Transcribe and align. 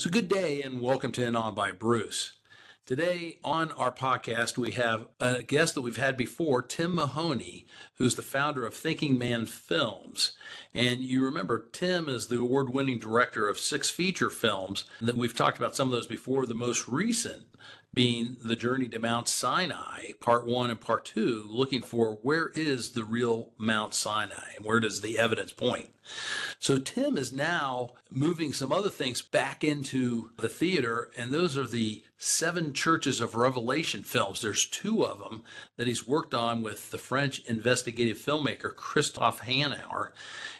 So, 0.00 0.08
good 0.08 0.30
day 0.30 0.62
and 0.62 0.80
welcome 0.80 1.12
to 1.12 1.26
In 1.26 1.36
Awe 1.36 1.50
by 1.50 1.72
Bruce. 1.72 2.32
Today 2.86 3.38
on 3.44 3.70
our 3.72 3.92
podcast, 3.92 4.56
we 4.56 4.70
have 4.70 5.08
a 5.20 5.42
guest 5.42 5.74
that 5.74 5.82
we've 5.82 5.98
had 5.98 6.16
before, 6.16 6.62
Tim 6.62 6.94
Mahoney, 6.94 7.66
who's 7.96 8.14
the 8.14 8.22
founder 8.22 8.64
of 8.64 8.72
Thinking 8.72 9.18
Man 9.18 9.44
Films. 9.44 10.32
And 10.72 11.00
you 11.00 11.22
remember, 11.22 11.68
Tim 11.72 12.08
is 12.08 12.28
the 12.28 12.38
award 12.38 12.72
winning 12.72 12.98
director 12.98 13.46
of 13.46 13.58
six 13.58 13.90
feature 13.90 14.30
films 14.30 14.84
that 15.02 15.18
we've 15.18 15.36
talked 15.36 15.58
about 15.58 15.76
some 15.76 15.88
of 15.88 15.92
those 15.92 16.06
before. 16.06 16.46
The 16.46 16.54
most 16.54 16.88
recent 16.88 17.42
being 17.92 18.36
the 18.44 18.56
journey 18.56 18.88
to 18.88 18.98
Mount 18.98 19.28
Sinai, 19.28 20.12
part 20.20 20.46
one 20.46 20.70
and 20.70 20.80
part 20.80 21.04
two, 21.04 21.44
looking 21.48 21.82
for 21.82 22.18
where 22.22 22.48
is 22.54 22.92
the 22.92 23.04
real 23.04 23.50
Mount 23.58 23.94
Sinai 23.94 24.54
and 24.56 24.64
where 24.64 24.78
does 24.80 25.00
the 25.00 25.18
evidence 25.18 25.52
point. 25.52 25.90
So 26.58 26.78
Tim 26.78 27.16
is 27.16 27.32
now 27.32 27.90
moving 28.10 28.52
some 28.52 28.72
other 28.72 28.90
things 28.90 29.22
back 29.22 29.64
into 29.64 30.30
the 30.36 30.48
theater, 30.48 31.10
and 31.16 31.32
those 31.32 31.56
are 31.56 31.66
the 31.66 32.02
seven 32.16 32.72
churches 32.72 33.20
of 33.20 33.34
Revelation 33.34 34.02
films. 34.02 34.40
There's 34.40 34.66
two 34.66 35.04
of 35.04 35.18
them 35.18 35.42
that 35.76 35.86
he's 35.86 36.06
worked 36.06 36.34
on 36.34 36.62
with 36.62 36.90
the 36.90 36.98
French 36.98 37.40
investigative 37.46 38.18
filmmaker 38.18 38.74
Christophe 38.74 39.42
Hanauer. 39.42 40.10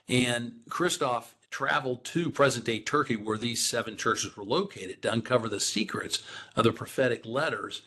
And 0.08 0.54
Christophe 0.68 1.34
traveled 1.50 2.04
to 2.04 2.30
present 2.30 2.64
day 2.64 2.78
Turkey, 2.78 3.16
where 3.16 3.38
these 3.38 3.64
seven 3.64 3.96
churches 3.96 4.36
were 4.36 4.44
located, 4.44 5.02
to 5.02 5.12
uncover 5.12 5.48
the 5.48 5.60
secrets 5.60 6.22
of 6.56 6.64
the 6.64 6.72
prophetic 6.72 7.26
letters. 7.26 7.82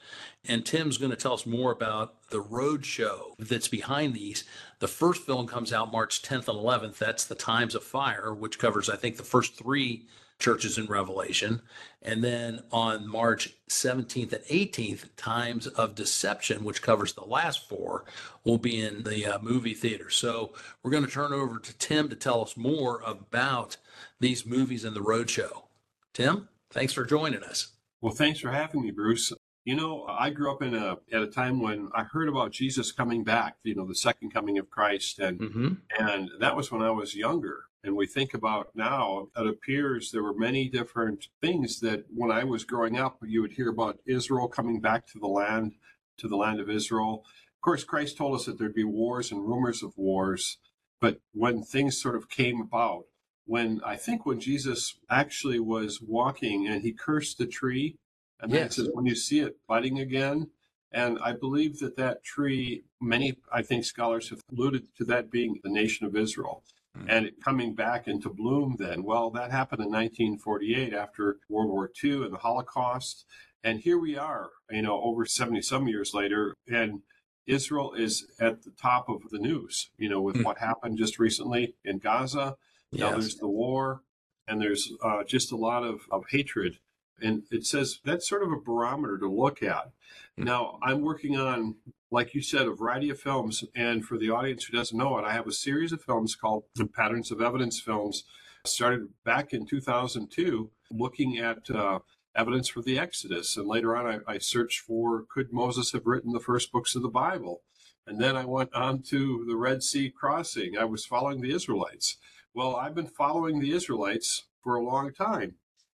And 0.45 0.65
Tim's 0.65 0.97
going 0.97 1.11
to 1.11 1.17
tell 1.17 1.33
us 1.33 1.45
more 1.45 1.71
about 1.71 2.29
the 2.29 2.41
road 2.41 2.85
show 2.85 3.35
that's 3.39 3.69
behind 3.69 4.13
these. 4.13 4.43
The 4.83 4.89
first 4.89 5.25
film 5.25 5.47
comes 5.47 5.71
out 5.71 5.93
March 5.93 6.21
10th 6.23 6.49
and 6.49 6.59
11th. 6.59 6.97
That's 6.97 7.23
The 7.23 7.35
Times 7.35 7.73
of 7.73 7.85
Fire, 7.85 8.33
which 8.33 8.59
covers, 8.59 8.89
I 8.89 8.97
think, 8.97 9.15
the 9.15 9.23
first 9.23 9.55
three 9.55 10.07
churches 10.39 10.77
in 10.77 10.87
Revelation. 10.87 11.61
And 12.01 12.21
then 12.21 12.63
on 12.69 13.07
March 13.07 13.53
17th 13.69 14.33
and 14.33 14.43
18th, 14.43 15.05
Times 15.15 15.67
of 15.67 15.95
Deception, 15.95 16.65
which 16.65 16.81
covers 16.81 17.13
the 17.13 17.23
last 17.23 17.69
four, 17.69 18.03
will 18.43 18.57
be 18.57 18.81
in 18.81 19.03
the 19.03 19.25
uh, 19.25 19.39
movie 19.39 19.73
theater. 19.73 20.09
So 20.09 20.51
we're 20.83 20.91
going 20.91 21.05
to 21.05 21.09
turn 21.09 21.31
over 21.31 21.59
to 21.59 21.77
Tim 21.77 22.09
to 22.09 22.15
tell 22.17 22.41
us 22.41 22.57
more 22.57 23.01
about 23.05 23.77
these 24.19 24.45
movies 24.45 24.83
and 24.83 24.93
the 24.93 24.99
roadshow. 24.99 25.63
Tim, 26.11 26.49
thanks 26.71 26.91
for 26.91 27.05
joining 27.05 27.43
us. 27.43 27.71
Well, 28.01 28.13
thanks 28.13 28.41
for 28.41 28.51
having 28.51 28.81
me, 28.81 28.91
Bruce. 28.91 29.31
You 29.65 29.75
know, 29.75 30.05
I 30.09 30.29
grew 30.29 30.51
up 30.51 30.61
in 30.61 30.75
a 30.75 30.97
at 31.11 31.21
a 31.21 31.27
time 31.27 31.61
when 31.61 31.89
I 31.95 32.03
heard 32.03 32.27
about 32.27 32.51
Jesus 32.51 32.91
coming 32.91 33.23
back, 33.23 33.55
you 33.63 33.75
know, 33.75 33.87
the 33.87 33.95
second 33.95 34.33
coming 34.33 34.57
of 34.57 34.69
Christ 34.69 35.19
and 35.19 35.39
mm-hmm. 35.39 35.73
and 35.97 36.29
that 36.39 36.55
was 36.55 36.71
when 36.71 36.81
I 36.81 36.91
was 36.91 37.15
younger. 37.15 37.65
And 37.83 37.97
we 37.97 38.07
think 38.07 38.33
about 38.33 38.69
now, 38.75 39.27
it 39.35 39.45
appears 39.45 40.09
there 40.09 40.23
were 40.23 40.33
many 40.33 40.69
different 40.69 41.27
things 41.41 41.81
that 41.81 42.05
when 42.09 42.31
I 42.31 42.45
was 42.45 42.63
growing 42.63 42.97
up, 42.97 43.19
you 43.25 43.41
would 43.41 43.53
hear 43.53 43.69
about 43.69 43.99
Israel 44.05 44.47
coming 44.47 44.79
back 44.79 45.05
to 45.07 45.19
the 45.19 45.27
land, 45.27 45.73
to 46.17 46.29
the 46.29 46.37
land 46.37 46.61
of 46.61 46.69
Israel. 46.69 47.25
Of 47.57 47.61
course, 47.61 47.83
Christ 47.83 48.17
told 48.17 48.35
us 48.35 48.45
that 48.45 48.57
there'd 48.57 48.73
be 48.73 48.85
wars 48.85 49.31
and 49.31 49.45
rumors 49.45 49.83
of 49.83 49.97
wars. 49.97 50.59
But 51.01 51.19
when 51.33 51.61
things 51.63 52.01
sort 52.01 52.15
of 52.15 52.29
came 52.29 52.61
about, 52.61 53.03
when 53.45 53.81
I 53.85 53.97
think 53.97 54.25
when 54.25 54.39
Jesus 54.39 54.97
actually 55.09 55.59
was 55.59 56.01
walking 56.01 56.65
and 56.65 56.81
he 56.81 56.93
cursed 56.93 57.37
the 57.37 57.45
tree, 57.45 57.97
and 58.43 58.51
then 58.51 58.61
yes. 58.61 58.73
it 58.73 58.75
says, 58.75 58.89
when 58.93 59.05
you 59.05 59.15
see 59.15 59.39
it 59.39 59.57
budding 59.67 59.99
again, 59.99 60.49
and 60.91 61.17
I 61.23 61.31
believe 61.31 61.79
that 61.79 61.97
that 61.97 62.23
tree, 62.23 62.83
many, 63.01 63.37
I 63.51 63.63
think 63.63 63.85
scholars 63.85 64.29
have 64.29 64.41
alluded 64.51 64.83
to 64.97 65.05
that 65.05 65.31
being 65.31 65.59
the 65.63 65.69
nation 65.69 66.05
of 66.05 66.15
Israel. 66.15 66.63
Hmm. 66.95 67.09
and 67.09 67.25
it 67.25 67.41
coming 67.43 67.73
back 67.73 68.07
into 68.07 68.29
bloom 68.29 68.75
then. 68.77 69.03
Well, 69.03 69.31
that 69.31 69.49
happened 69.49 69.81
in 69.81 69.87
1948 69.87 70.93
after 70.93 71.37
World 71.49 71.71
War 71.71 71.89
II 72.03 72.23
and 72.25 72.33
the 72.33 72.37
Holocaust. 72.37 73.25
And 73.63 73.79
here 73.79 73.97
we 73.97 74.15
are, 74.15 74.49
you 74.69 74.83
know, 74.83 75.01
over 75.01 75.25
70 75.25 75.61
some 75.63 75.87
years 75.87 76.13
later, 76.13 76.53
and 76.67 77.01
Israel 77.47 77.93
is 77.93 78.27
at 78.39 78.61
the 78.63 78.71
top 78.71 79.09
of 79.09 79.29
the 79.31 79.39
news, 79.39 79.89
you 79.97 80.07
know, 80.07 80.21
with 80.21 80.35
mm. 80.35 80.43
what 80.43 80.59
happened 80.59 80.97
just 80.97 81.17
recently 81.17 81.73
in 81.83 81.97
Gaza. 81.97 82.57
Yes. 82.91 82.99
Now 82.99 83.11
there's 83.11 83.35
the 83.37 83.47
war, 83.47 84.03
and 84.47 84.61
there's 84.61 84.91
uh, 85.03 85.23
just 85.23 85.51
a 85.51 85.55
lot 85.55 85.83
of, 85.83 86.01
of 86.11 86.25
hatred. 86.29 86.77
And 87.21 87.43
it 87.51 87.65
says 87.65 87.99
that's 88.03 88.27
sort 88.27 88.43
of 88.43 88.51
a 88.51 88.59
barometer 88.59 89.17
to 89.19 89.29
look 89.29 89.63
at. 89.63 89.91
Mm. 90.37 90.45
Now, 90.45 90.79
I'm 90.83 91.01
working 91.01 91.37
on 91.37 91.75
like 92.13 92.35
you 92.35 92.43
said, 92.43 92.67
a 92.67 92.71
variety 92.71 93.09
of 93.09 93.19
films. 93.19 93.63
And 93.75 94.05
for 94.05 94.19
the 94.19 94.29
audience 94.29 94.65
who 94.65 94.77
doesn't 94.77 94.97
know 94.97 95.17
it, 95.17 95.25
I 95.25 95.33
have 95.33 95.47
a 95.47 95.51
series 95.51 95.91
of 95.91 96.03
films 96.03 96.35
called 96.35 96.65
the 96.75 96.85
Patterns 96.85 97.31
of 97.31 97.41
Evidence 97.41 97.81
films. 97.81 98.23
Started 98.65 99.09
back 99.25 99.51
in 99.51 99.65
2002, 99.65 100.69
looking 100.91 101.39
at 101.39 101.69
uh, 101.71 101.99
evidence 102.35 102.69
for 102.69 102.83
the 102.83 102.99
Exodus. 102.99 103.57
And 103.57 103.67
later 103.67 103.97
on, 103.97 104.21
I, 104.27 104.33
I 104.33 104.37
searched 104.37 104.81
for 104.81 105.25
could 105.27 105.51
Moses 105.51 105.91
have 105.93 106.05
written 106.05 106.33
the 106.33 106.39
first 106.39 106.71
books 106.71 106.95
of 106.95 107.01
the 107.01 107.09
Bible? 107.09 107.63
And 108.05 108.21
then 108.21 108.37
I 108.37 108.45
went 108.45 108.73
on 108.75 109.01
to 109.09 109.43
the 109.47 109.55
Red 109.55 109.81
Sea 109.81 110.11
crossing. 110.11 110.77
I 110.77 110.85
was 110.85 111.05
following 111.05 111.41
the 111.41 111.53
Israelites. 111.53 112.17
Well, 112.53 112.75
I've 112.75 112.93
been 112.93 113.07
following 113.07 113.59
the 113.59 113.71
Israelites 113.71 114.45
for 114.63 114.75
a 114.75 114.85
long 114.85 115.11
time. 115.13 115.55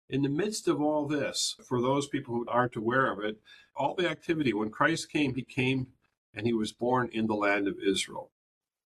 In 0.09 0.21
the 0.21 0.29
midst 0.29 0.67
of 0.67 0.81
all 0.81 1.07
this, 1.07 1.55
for 1.67 1.81
those 1.81 2.07
people 2.07 2.35
who 2.35 2.45
aren't 2.47 2.75
aware 2.75 3.11
of 3.11 3.19
it, 3.23 3.38
all 3.75 3.95
the 3.95 4.09
activity, 4.09 4.53
when 4.53 4.69
Christ 4.69 5.11
came, 5.11 5.33
he 5.33 5.43
came 5.43 5.88
and 6.33 6.45
he 6.45 6.53
was 6.53 6.71
born 6.71 7.09
in 7.11 7.27
the 7.27 7.33
land 7.33 7.67
of 7.67 7.79
Israel. 7.79 8.31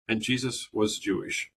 And 0.08 0.22
Jesus 0.22 0.70
was 0.72 1.00
Jewish. 1.00 1.52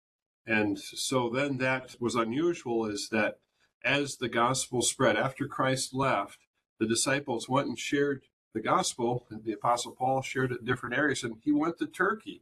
And 0.48 0.80
so 0.80 1.30
then 1.30 1.58
that 1.58 1.96
was 2.00 2.16
unusual 2.16 2.86
is 2.86 3.10
that 3.10 3.40
as 3.84 4.18
the 4.18 4.30
gospel 4.30 4.82
spread, 4.82 5.16
after 5.16 5.48
Christ 5.48 5.94
left, 5.94 6.40
the 6.80 6.88
disciples 6.88 7.48
went 7.50 7.68
and 7.68 7.78
shared 7.78 8.24
the 8.54 8.62
gospel, 8.62 9.28
and 9.30 9.44
the 9.44 9.54
apostle 9.54 9.92
Paul 9.92 10.22
shared 10.22 10.52
it 10.52 10.62
in 10.62 10.66
different 10.66 10.98
areas, 10.98 11.24
and 11.24 11.36
he 11.44 11.52
went 11.52 11.78
to 11.78 11.86
Turkey. 11.86 12.42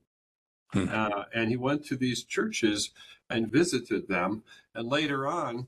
Hmm. 0.74 0.88
Uh, 0.92 1.24
and 1.34 1.50
he 1.50 1.58
went 1.58 1.86
to 1.86 1.96
these 1.96 2.24
churches 2.24 2.92
and 3.30 3.52
visited 3.52 4.08
them. 4.08 4.44
And 4.76 4.88
later 4.88 5.28
on, 5.28 5.68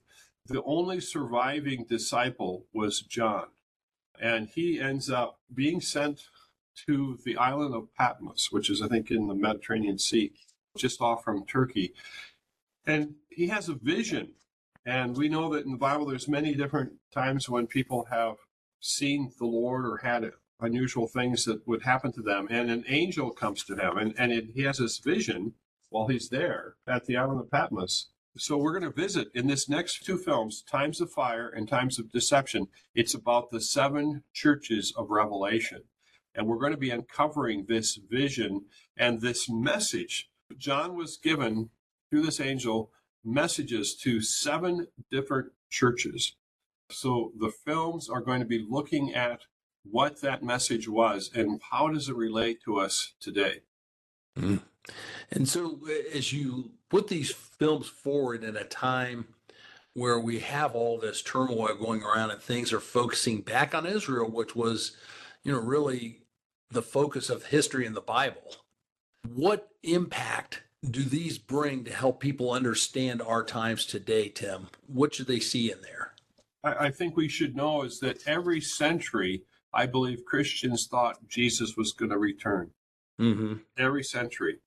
the 0.50 0.64
only 0.64 1.00
surviving 1.00 1.86
disciple 1.88 2.66
was 2.74 3.02
John. 3.02 3.46
And 4.20 4.50
he 4.50 4.80
ends 4.80 5.10
up 5.10 5.40
being 5.54 5.80
sent 5.80 6.24
to 6.88 7.20
the 7.24 7.38
island 7.38 7.74
of 7.76 7.94
Patmos, 7.96 8.50
which 8.52 8.70
is, 8.70 8.82
I 8.82 8.88
think, 8.88 9.12
in 9.12 9.28
the 9.28 9.36
Mediterranean 9.36 9.98
Sea, 10.00 10.34
just 10.78 11.02
off 11.02 11.24
from 11.24 11.46
Turkey. 11.46 11.94
And 12.86 13.16
he 13.30 13.48
has 13.48 13.70
a 13.70 13.76
vision. 13.76 14.34
And 14.86 15.16
we 15.16 15.30
know 15.30 15.54
that 15.54 15.66
in 15.66 15.72
the 15.72 15.78
Bible, 15.78 16.06
there's 16.06 16.28
many 16.28 16.56
different 16.56 16.94
times 17.14 17.48
when 17.48 17.68
people 17.68 18.08
have 18.10 18.38
seen 18.80 19.32
the 19.38 19.46
Lord 19.46 19.86
or 19.86 19.98
had 19.98 20.32
unusual 20.62 21.08
things 21.08 21.46
that 21.46 21.66
would 21.68 21.84
happen 21.84 22.12
to 22.14 22.22
them. 22.22 22.48
And 22.50 22.72
an 22.72 22.86
angel 22.88 23.32
comes 23.32 23.64
to 23.66 23.76
him, 23.76 23.98
and, 23.98 24.14
and 24.18 24.32
it, 24.32 24.48
he 24.56 24.64
has 24.64 24.80
this 24.80 24.98
vision 24.98 25.54
while 25.90 26.08
he's 26.08 26.30
there 26.30 26.76
at 26.88 27.06
the 27.06 27.18
island 27.18 27.40
of 27.40 27.52
Patmos. 27.52 28.08
So 28.38 28.58
we're 28.58 28.80
going 28.80 28.92
to 28.92 29.02
visit 29.02 29.30
in 29.34 29.48
this 29.48 29.68
next 29.68 30.06
two 30.06 30.18
films, 30.18 30.62
Times 30.62 31.02
of 31.02 31.12
Fire 31.12 31.50
and 31.50 31.68
Times 31.68 32.00
of 32.00 32.12
Deception. 32.12 32.68
It's 32.94 33.14
about 33.14 33.52
the 33.52 33.60
seven 33.60 34.24
churches 34.34 34.94
of 34.96 35.10
Revelation. 35.10 35.84
And 36.36 36.48
we're 36.48 36.60
going 36.60 36.72
to 36.72 36.78
be 36.78 36.92
uncovering 36.92 37.66
this 37.68 37.96
vision 37.96 38.66
and 38.96 39.20
this 39.20 39.50
message. 39.50 40.30
John 40.58 40.96
was 40.96 41.18
given 41.18 41.70
through 42.10 42.22
this 42.22 42.40
angel 42.40 42.92
messages 43.26 43.96
to 44.04 44.22
seven 44.22 44.88
different 45.12 45.52
churches. 45.70 46.36
So 46.92 47.34
the 47.38 47.52
films 47.52 48.10
are 48.10 48.22
going 48.22 48.40
to 48.40 48.46
be 48.46 48.66
looking 48.68 49.14
at 49.14 49.42
what 49.84 50.22
that 50.22 50.44
message 50.44 50.88
was 50.88 51.30
and 51.34 51.62
how 51.72 51.90
does 51.90 52.10
it 52.10 52.16
relate 52.16 52.60
to 52.66 52.80
us 52.80 53.14
today. 53.20 53.62
Mm. 54.38 54.62
And 55.32 55.48
so 55.48 55.80
as 56.14 56.32
you 56.32 56.72
put 56.90 57.08
these 57.08 57.32
films 57.32 57.88
forward 57.88 58.44
in 58.44 58.58
a 58.58 58.64
time 58.64 59.26
where 59.94 60.20
we 60.20 60.40
have 60.40 60.76
all 60.76 60.98
this 60.98 61.22
turmoil 61.22 61.76
going 61.76 62.04
around 62.04 62.32
and 62.32 62.42
things 62.42 62.72
are 62.72 62.80
focusing 62.80 63.42
back 63.42 63.74
on 63.76 63.86
Israel, 63.86 64.30
which 64.30 64.56
was 64.56 64.96
you 65.44 65.52
know, 65.52 65.60
really 65.60 66.22
the 66.72 66.82
focus 66.82 67.30
of 67.30 67.46
history 67.46 67.86
in 67.86 67.94
the 67.94 68.02
Bible. 68.02 68.56
What 69.34 69.70
impact 69.84 70.64
do 70.90 71.04
these 71.04 71.38
bring 71.38 71.84
to 71.86 71.94
help 71.94 72.20
people 72.20 72.52
understand 72.52 73.22
our 73.22 73.44
times 73.44 73.86
today, 73.86 74.30
Tim? 74.30 74.68
What 74.88 75.14
should 75.14 75.28
they 75.28 75.40
see 75.40 75.72
in 75.72 75.82
there? 75.82 76.14
I, 76.64 76.88
I 76.88 76.92
think 76.92 77.18
we 77.18 77.28
should 77.28 77.56
know 77.56 77.84
is 77.84 78.00
that 78.00 78.28
every 78.28 78.62
century, 78.62 79.44
I 79.74 79.86
believe 79.86 80.26
Christians 80.26 80.88
thought 80.88 81.28
Jesus 81.28 81.76
was 81.76 81.94
going 81.94 82.12
to 82.12 82.18
return. 82.18 82.72
Mm-hmm. 83.20 83.56
Every 83.78 84.04
century. 84.04 84.60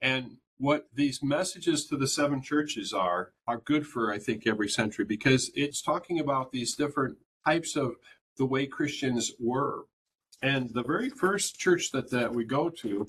And 0.00 0.36
what 0.58 0.88
these 0.92 1.22
messages 1.22 1.86
to 1.86 1.96
the 1.96 2.08
seven 2.08 2.42
churches 2.42 2.92
are 2.92 3.32
are 3.46 3.58
good 3.58 3.86
for 3.86 4.12
I 4.12 4.18
think 4.18 4.46
every 4.46 4.68
century 4.68 5.04
because 5.04 5.50
it's 5.54 5.80
talking 5.80 6.20
about 6.20 6.52
these 6.52 6.74
different 6.74 7.18
types 7.46 7.76
of 7.76 7.94
the 8.36 8.46
way 8.46 8.66
Christians 8.66 9.32
were. 9.38 9.84
And 10.42 10.72
the 10.72 10.84
very 10.84 11.10
first 11.10 11.58
church 11.58 11.90
that, 11.92 12.10
that 12.10 12.32
we 12.32 12.44
go 12.44 12.70
to 12.70 13.06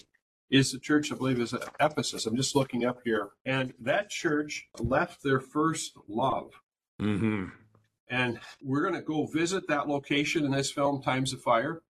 is 0.50 0.72
the 0.72 0.80
church 0.80 1.12
I 1.12 1.16
believe 1.16 1.40
is 1.40 1.54
Ephesus. 1.80 2.26
I'm 2.26 2.36
just 2.36 2.56
looking 2.56 2.86
up 2.86 3.00
here. 3.04 3.30
And 3.46 3.74
that 3.80 4.10
church 4.10 4.68
left 4.80 5.24
their 5.24 5.40
first 5.40 5.94
love. 6.08 6.52
Mm-hmm. 7.00 7.46
And 8.10 8.40
we're 8.64 8.82
going 8.82 8.96
to 8.96 9.02
go 9.02 9.28
visit 9.28 9.68
that 9.68 9.88
location 9.88 10.44
in 10.44 10.52
this 10.52 10.72
film, 10.72 11.04
Times 11.04 11.34
of 11.34 11.42
Fire. 11.42 11.84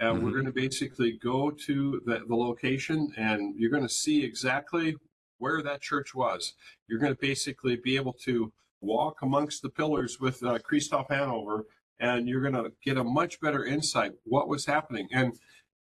And 0.00 0.16
mm-hmm. 0.16 0.24
we're 0.24 0.32
going 0.32 0.46
to 0.46 0.52
basically 0.52 1.12
go 1.22 1.50
to 1.50 2.02
the, 2.04 2.22
the 2.26 2.34
location 2.34 3.12
and 3.16 3.54
you're 3.56 3.70
going 3.70 3.86
to 3.86 3.88
see 3.88 4.24
exactly 4.24 4.96
where 5.38 5.62
that 5.62 5.82
church 5.82 6.14
was. 6.14 6.54
You're 6.88 6.98
going 6.98 7.14
to 7.14 7.20
basically 7.20 7.76
be 7.76 7.96
able 7.96 8.14
to 8.24 8.52
walk 8.80 9.22
amongst 9.22 9.62
the 9.62 9.68
pillars 9.68 10.18
with 10.18 10.42
uh, 10.42 10.58
Christophe 10.58 11.08
Hanauer 11.08 11.64
and 12.00 12.26
you're 12.26 12.40
going 12.40 12.54
to 12.54 12.72
get 12.82 12.96
a 12.96 13.04
much 13.04 13.40
better 13.40 13.64
insight 13.64 14.12
what 14.24 14.48
was 14.48 14.64
happening. 14.66 15.06
And 15.12 15.38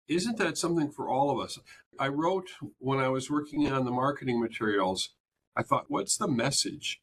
isn't 0.07 0.37
that 0.37 0.57
something 0.57 0.89
for 0.89 1.09
all 1.09 1.29
of 1.29 1.43
us? 1.43 1.59
I 1.99 2.07
wrote 2.07 2.49
when 2.79 2.99
I 2.99 3.09
was 3.09 3.29
working 3.29 3.71
on 3.71 3.85
the 3.85 3.91
marketing 3.91 4.39
materials, 4.39 5.09
I 5.55 5.63
thought, 5.63 5.85
what's 5.89 6.17
the 6.17 6.27
message? 6.27 7.01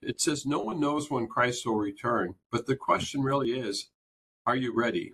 It 0.00 0.20
says, 0.20 0.46
no 0.46 0.60
one 0.60 0.80
knows 0.80 1.10
when 1.10 1.26
Christ 1.26 1.66
will 1.66 1.76
return. 1.76 2.36
But 2.50 2.66
the 2.66 2.76
question 2.76 3.22
really 3.22 3.50
is, 3.50 3.90
are 4.46 4.56
you 4.56 4.74
ready? 4.74 5.12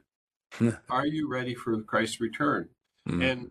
are 0.90 1.06
you 1.06 1.28
ready 1.28 1.54
for 1.54 1.80
Christ's 1.82 2.20
return? 2.20 2.68
Mm-hmm. 3.08 3.22
And 3.22 3.50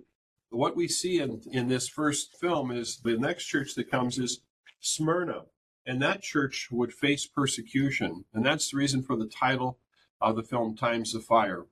what 0.50 0.76
we 0.76 0.88
see 0.88 1.20
in, 1.20 1.42
in 1.52 1.68
this 1.68 1.88
first 1.88 2.36
film 2.40 2.72
is 2.72 3.00
the 3.04 3.18
next 3.18 3.46
church 3.46 3.76
that 3.76 3.90
comes 3.90 4.20
is 4.20 4.42
Smyrna. 4.80 5.44
And 5.86 6.02
that 6.02 6.22
church 6.22 6.70
would 6.72 6.94
face 6.94 7.26
persecution. 7.26 8.26
And 8.34 8.46
that's 8.46 8.72
the 8.72 8.78
reason 8.78 9.04
for 9.04 9.18
the 9.18 9.28
title 9.28 9.80
of 10.22 10.36
the 10.36 10.44
film, 10.44 10.76
Times 10.76 11.14
of 11.14 11.26
Fire. 11.26 11.66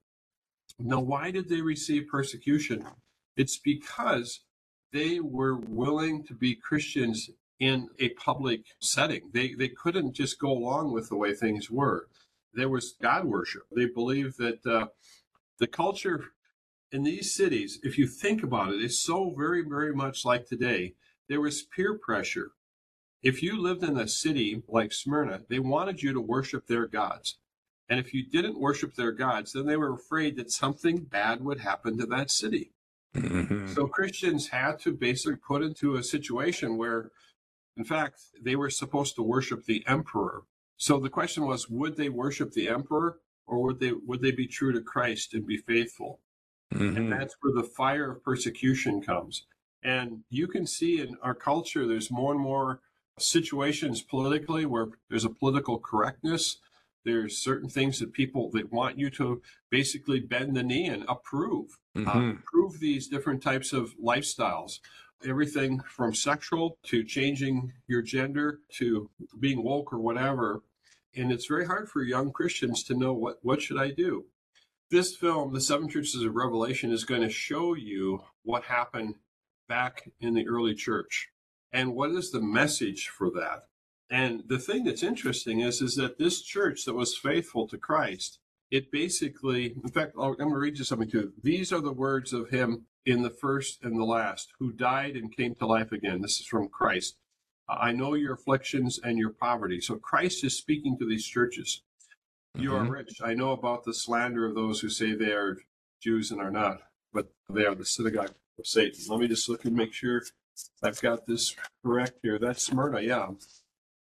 Now, 0.77 0.99
why 0.99 1.31
did 1.31 1.47
they 1.47 1.61
receive 1.61 2.07
persecution? 2.09 2.85
It's 3.37 3.57
because 3.57 4.41
they 4.91 5.19
were 5.19 5.55
willing 5.55 6.23
to 6.25 6.33
be 6.33 6.55
Christians 6.55 7.29
in 7.59 7.89
a 7.99 8.09
public 8.09 8.61
setting. 8.79 9.29
They, 9.33 9.53
they 9.53 9.69
couldn't 9.69 10.13
just 10.13 10.39
go 10.39 10.51
along 10.51 10.91
with 10.91 11.09
the 11.09 11.15
way 11.15 11.33
things 11.33 11.69
were. 11.69 12.07
There 12.53 12.69
was 12.69 12.95
God 13.01 13.25
worship. 13.25 13.63
They 13.73 13.85
believed 13.85 14.37
that 14.39 14.65
uh, 14.65 14.87
the 15.61 15.67
culture 15.67 16.25
in 16.91 17.03
these 17.03 17.33
cities, 17.33 17.79
if 17.83 17.97
you 17.97 18.07
think 18.07 18.43
about 18.43 18.73
it, 18.73 18.83
is 18.83 19.01
so 19.01 19.33
very, 19.37 19.63
very 19.63 19.93
much 19.93 20.25
like 20.25 20.47
today. 20.47 20.95
There 21.29 21.39
was 21.39 21.61
peer 21.61 21.97
pressure. 21.97 22.51
If 23.21 23.43
you 23.43 23.61
lived 23.61 23.83
in 23.83 23.97
a 23.97 24.07
city 24.07 24.63
like 24.67 24.91
Smyrna, 24.91 25.41
they 25.49 25.59
wanted 25.59 26.01
you 26.01 26.13
to 26.13 26.19
worship 26.19 26.65
their 26.65 26.87
gods. 26.87 27.37
And 27.87 27.99
if 27.99 28.11
you 28.11 28.25
didn't 28.25 28.59
worship 28.59 28.95
their 28.95 29.11
gods, 29.11 29.53
then 29.53 29.67
they 29.67 29.77
were 29.77 29.93
afraid 29.93 30.35
that 30.37 30.51
something 30.51 31.03
bad 31.03 31.45
would 31.45 31.59
happen 31.59 31.97
to 31.99 32.07
that 32.07 32.31
city. 32.31 32.71
Mm-hmm. 33.15 33.73
So 33.73 33.85
Christians 33.85 34.47
had 34.47 34.79
to 34.79 34.91
basically 34.91 35.35
put 35.35 35.61
into 35.61 35.95
a 35.95 36.03
situation 36.03 36.75
where, 36.75 37.11
in 37.77 37.83
fact, 37.83 38.19
they 38.41 38.55
were 38.55 38.71
supposed 38.71 39.15
to 39.15 39.21
worship 39.21 39.65
the 39.65 39.83
emperor. 39.87 40.41
So 40.77 40.99
the 40.99 41.09
question 41.09 41.45
was, 41.45 41.69
would 41.69 41.97
they 41.97 42.09
worship 42.09 42.51
the 42.51 42.67
emperor 42.67 43.19
or 43.51 43.61
would 43.61 43.79
they 43.79 43.91
would 43.91 44.21
they 44.21 44.31
be 44.31 44.47
true 44.47 44.71
to 44.71 44.81
Christ 44.81 45.33
and 45.33 45.45
be 45.45 45.57
faithful? 45.57 46.21
Mm-hmm. 46.73 46.95
And 46.97 47.11
that's 47.11 47.35
where 47.41 47.53
the 47.53 47.67
fire 47.67 48.11
of 48.11 48.23
persecution 48.23 49.01
comes. 49.01 49.45
And 49.83 50.23
you 50.29 50.47
can 50.47 50.65
see 50.65 51.01
in 51.01 51.17
our 51.21 51.35
culture, 51.35 51.85
there's 51.85 52.09
more 52.09 52.31
and 52.31 52.41
more 52.41 52.79
situations 53.19 54.01
politically 54.01 54.65
where 54.65 54.87
there's 55.09 55.25
a 55.25 55.29
political 55.29 55.77
correctness. 55.79 56.57
There's 57.03 57.37
certain 57.37 57.67
things 57.67 57.99
that 57.99 58.13
people 58.13 58.49
that 58.51 58.71
want 58.71 58.97
you 58.97 59.09
to 59.11 59.41
basically 59.69 60.21
bend 60.21 60.55
the 60.55 60.63
knee 60.63 60.85
and 60.85 61.03
approve, 61.09 61.77
uh, 61.95 61.99
mm-hmm. 61.99 62.09
uh, 62.09 62.31
approve 62.33 62.79
these 62.79 63.07
different 63.07 63.43
types 63.43 63.73
of 63.73 63.93
lifestyles. 63.97 64.79
Everything 65.25 65.81
from 65.81 66.13
sexual 66.13 66.77
to 66.83 67.03
changing 67.03 67.73
your 67.87 68.01
gender 68.01 68.59
to 68.77 69.09
being 69.39 69.61
woke 69.61 69.91
or 69.91 69.99
whatever. 69.99 70.61
And 71.15 71.31
it's 71.31 71.47
very 71.47 71.65
hard 71.65 71.89
for 71.89 72.03
young 72.03 72.31
Christians 72.31 72.83
to 72.83 72.93
know 72.93 73.13
what, 73.13 73.39
what 73.41 73.61
should 73.61 73.77
I 73.77 73.91
do? 73.91 74.25
This 74.89 75.15
film, 75.15 75.53
The 75.53 75.61
Seven 75.61 75.89
Churches 75.89 76.23
of 76.23 76.35
Revelation, 76.35 76.91
is 76.91 77.05
going 77.05 77.21
to 77.21 77.29
show 77.29 77.73
you 77.73 78.23
what 78.43 78.63
happened 78.63 79.15
back 79.67 80.09
in 80.19 80.33
the 80.33 80.47
early 80.47 80.75
church 80.75 81.29
and 81.71 81.95
what 81.95 82.11
is 82.11 82.31
the 82.31 82.41
message 82.41 83.07
for 83.07 83.29
that. 83.31 83.63
And 84.09 84.43
the 84.47 84.59
thing 84.59 84.83
that's 84.83 85.03
interesting 85.03 85.61
is 85.61 85.81
is 85.81 85.95
that 85.95 86.17
this 86.17 86.41
church 86.41 86.83
that 86.83 86.93
was 86.93 87.17
faithful 87.17 87.65
to 87.69 87.77
christ 87.77 88.39
it 88.69 88.91
basically 88.91 89.75
in 89.83 89.89
fact 89.89 90.13
i'm 90.19 90.35
going 90.35 90.49
to 90.49 90.57
read 90.57 90.77
you 90.77 90.83
something 90.83 91.09
too. 91.09 91.31
These 91.41 91.71
are 91.71 91.81
the 91.81 91.93
words 91.93 92.33
of 92.33 92.49
him 92.49 92.85
in 93.05 93.21
the 93.21 93.29
first 93.29 93.83
and 93.83 93.97
the 93.97 94.03
last 94.03 94.49
who 94.59 94.71
died 94.71 95.15
and 95.15 95.35
came 95.35 95.55
to 95.55 95.65
life 95.65 95.91
again. 95.91 96.21
This 96.21 96.39
is 96.39 96.45
from 96.45 96.67
christ 96.67 97.15
i 97.79 97.91
know 97.91 98.13
your 98.13 98.33
afflictions 98.33 98.99
and 99.03 99.17
your 99.17 99.31
poverty 99.31 99.79
so 99.79 99.95
christ 99.95 100.43
is 100.43 100.57
speaking 100.57 100.97
to 100.97 101.07
these 101.07 101.25
churches 101.25 101.83
you 102.55 102.71
mm-hmm. 102.71 102.87
are 102.87 102.91
rich 102.91 103.21
i 103.23 103.33
know 103.33 103.51
about 103.51 103.83
the 103.83 103.93
slander 103.93 104.45
of 104.45 104.55
those 104.55 104.79
who 104.79 104.89
say 104.89 105.13
they 105.13 105.31
are 105.31 105.57
jews 106.01 106.31
and 106.31 106.41
are 106.41 106.51
not 106.51 106.79
but 107.13 107.31
they 107.49 107.65
are 107.65 107.75
the 107.75 107.85
synagogue 107.85 108.33
of 108.59 108.67
satan 108.67 108.99
let 109.09 109.19
me 109.19 109.27
just 109.27 109.47
look 109.47 109.65
and 109.65 109.75
make 109.75 109.93
sure 109.93 110.21
I've 110.83 111.01
got 111.01 111.25
this 111.25 111.55
correct 111.83 112.19
here. 112.23 112.39
That's 112.39 112.63
Smyrna, 112.63 113.01
yeah. 113.01 113.29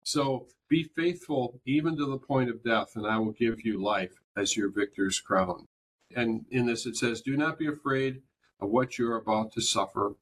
So 0.04 0.48
be 0.70 0.84
faithful 0.84 1.60
even 1.66 1.98
to 1.98 2.06
the 2.06 2.18
point 2.18 2.50
of 2.50 2.64
death, 2.64 2.96
and 2.96 3.06
I 3.06 3.18
will 3.18 3.32
give 3.32 3.66
you 3.66 3.82
life 3.82 4.14
as 4.38 4.56
your 4.56 4.72
victor's 4.72 5.20
crown. 5.20 5.68
And 6.16 6.46
in 6.50 6.66
this 6.66 6.86
it 6.86 6.96
says, 6.96 7.22
Do 7.22 7.38
not 7.38 7.60
be 7.60 7.68
afraid 7.68 8.22
of 8.60 8.70
what 8.70 8.98
you're 8.98 9.18
about 9.18 9.52
to 9.54 9.62
suffer. 9.62 10.16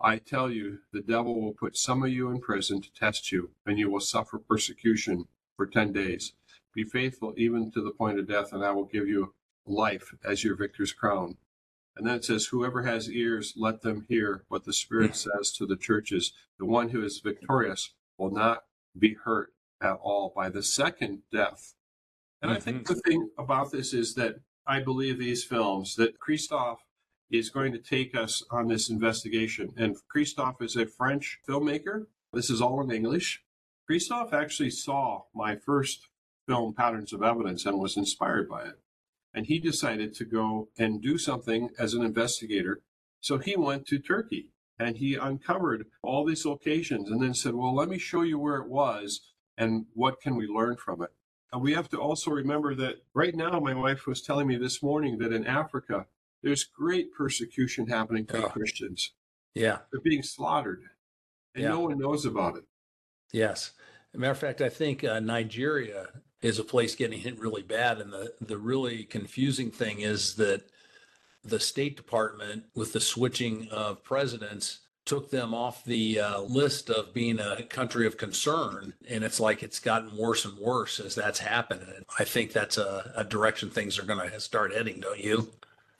I 0.00 0.18
tell 0.18 0.50
you, 0.50 0.80
the 0.92 1.00
devil 1.00 1.40
will 1.40 1.54
put 1.54 1.76
some 1.76 2.02
of 2.02 2.10
you 2.10 2.30
in 2.30 2.40
prison 2.40 2.80
to 2.80 2.92
test 2.92 3.32
you, 3.32 3.50
and 3.66 3.78
you 3.78 3.90
will 3.90 4.00
suffer 4.00 4.38
persecution 4.38 5.26
for 5.56 5.66
10 5.66 5.92
days. 5.92 6.34
Be 6.74 6.84
faithful 6.84 7.34
even 7.36 7.72
to 7.72 7.82
the 7.82 7.90
point 7.90 8.18
of 8.18 8.28
death, 8.28 8.52
and 8.52 8.64
I 8.64 8.70
will 8.70 8.84
give 8.84 9.08
you 9.08 9.34
life 9.66 10.14
as 10.24 10.44
your 10.44 10.54
victor's 10.54 10.92
crown. 10.92 11.36
And 11.96 12.06
then 12.06 12.14
it 12.14 12.24
says, 12.24 12.46
Whoever 12.46 12.82
has 12.84 13.10
ears, 13.10 13.54
let 13.56 13.82
them 13.82 14.06
hear 14.08 14.44
what 14.48 14.64
the 14.64 14.72
Spirit 14.72 15.16
says 15.16 15.50
to 15.52 15.66
the 15.66 15.76
churches. 15.76 16.32
The 16.58 16.64
one 16.64 16.90
who 16.90 17.02
is 17.02 17.18
victorious 17.18 17.90
will 18.16 18.30
not 18.30 18.64
be 18.96 19.14
hurt 19.14 19.52
at 19.82 19.94
all 19.94 20.32
by 20.34 20.48
the 20.48 20.62
second 20.62 21.22
death. 21.32 21.74
And 22.40 22.50
mm-hmm. 22.50 22.56
I 22.56 22.60
think 22.60 22.82
mm-hmm. 22.84 22.94
the 22.94 23.00
thing 23.00 23.30
about 23.36 23.72
this 23.72 23.92
is 23.92 24.14
that 24.14 24.36
I 24.66 24.80
believe 24.80 25.18
these 25.18 25.42
films, 25.42 25.96
that 25.96 26.20
Christophe 26.20 26.84
is 27.30 27.50
going 27.50 27.72
to 27.72 27.78
take 27.78 28.16
us 28.16 28.42
on 28.50 28.68
this 28.68 28.88
investigation. 28.88 29.72
And 29.76 29.96
Christophe 30.08 30.62
is 30.62 30.76
a 30.76 30.86
French 30.86 31.38
filmmaker. 31.48 32.06
This 32.32 32.50
is 32.50 32.60
all 32.60 32.80
in 32.82 32.90
English. 32.90 33.42
Christophe 33.86 34.32
actually 34.32 34.70
saw 34.70 35.24
my 35.34 35.56
first 35.56 36.08
film, 36.46 36.74
Patterns 36.74 37.12
of 37.12 37.22
Evidence, 37.22 37.66
and 37.66 37.78
was 37.78 37.96
inspired 37.96 38.48
by 38.48 38.62
it 38.62 38.78
and 39.34 39.46
he 39.46 39.58
decided 39.58 40.14
to 40.14 40.24
go 40.24 40.68
and 40.78 41.02
do 41.02 41.18
something 41.18 41.70
as 41.78 41.94
an 41.94 42.02
investigator. 42.02 42.82
So 43.20 43.38
he 43.38 43.56
went 43.56 43.86
to 43.86 43.98
Turkey 43.98 44.48
and 44.78 44.96
he 44.96 45.14
uncovered 45.14 45.86
all 46.02 46.24
these 46.24 46.44
locations 46.44 47.10
and 47.10 47.22
then 47.22 47.34
said, 47.34 47.54
Well, 47.54 47.74
let 47.74 47.88
me 47.88 47.98
show 47.98 48.22
you 48.22 48.38
where 48.38 48.56
it 48.56 48.68
was 48.68 49.20
and 49.56 49.86
what 49.94 50.20
can 50.20 50.36
we 50.36 50.46
learn 50.46 50.76
from 50.76 51.02
it. 51.02 51.10
And 51.52 51.62
we 51.62 51.72
have 51.74 51.88
to 51.90 51.98
also 51.98 52.30
remember 52.30 52.74
that 52.76 52.96
right 53.14 53.34
now, 53.34 53.58
my 53.58 53.74
wife 53.74 54.06
was 54.06 54.22
telling 54.22 54.46
me 54.46 54.56
this 54.56 54.82
morning 54.82 55.18
that 55.18 55.32
in 55.32 55.46
Africa, 55.46 56.06
there's 56.42 56.64
great 56.64 57.12
persecution 57.12 57.86
happening 57.86 58.26
to 58.26 58.44
oh. 58.44 58.48
Christians. 58.48 59.12
Yeah. 59.54 59.78
They're 59.90 60.00
being 60.00 60.22
slaughtered, 60.22 60.82
and 61.54 61.64
yeah. 61.64 61.70
no 61.70 61.80
one 61.80 61.98
knows 61.98 62.24
about 62.24 62.56
it. 62.56 62.64
Yes. 63.32 63.72
matter 64.14 64.30
of 64.30 64.38
fact, 64.38 64.60
I 64.60 64.68
think 64.68 65.04
uh, 65.04 65.20
Nigeria 65.20 66.08
is 66.40 66.58
a 66.58 66.64
place 66.64 66.94
getting 66.94 67.18
hit 67.20 67.38
really 67.38 67.62
bad. 67.62 67.98
And 67.98 68.12
the, 68.12 68.32
the 68.40 68.58
really 68.58 69.04
confusing 69.04 69.70
thing 69.70 70.00
is 70.00 70.36
that 70.36 70.62
the 71.44 71.60
State 71.60 71.96
Department, 71.96 72.64
with 72.74 72.92
the 72.92 73.00
switching 73.00 73.68
of 73.70 74.04
presidents, 74.04 74.80
took 75.04 75.30
them 75.30 75.54
off 75.54 75.84
the 75.84 76.20
uh, 76.20 76.40
list 76.42 76.90
of 76.90 77.14
being 77.14 77.40
a 77.40 77.62
country 77.62 78.06
of 78.06 78.18
concern. 78.18 78.92
And 79.08 79.24
it's 79.24 79.40
like 79.40 79.62
it's 79.62 79.80
gotten 79.80 80.16
worse 80.16 80.44
and 80.44 80.58
worse 80.58 81.00
as 81.00 81.14
that's 81.14 81.38
happened. 81.38 81.82
And 81.82 82.04
I 82.18 82.24
think 82.24 82.52
that's 82.52 82.76
a, 82.76 83.10
a 83.16 83.24
direction 83.24 83.70
things 83.70 83.98
are 83.98 84.02
going 84.02 84.30
to 84.30 84.40
start 84.40 84.74
heading, 84.74 85.00
don't 85.00 85.18
you? 85.18 85.50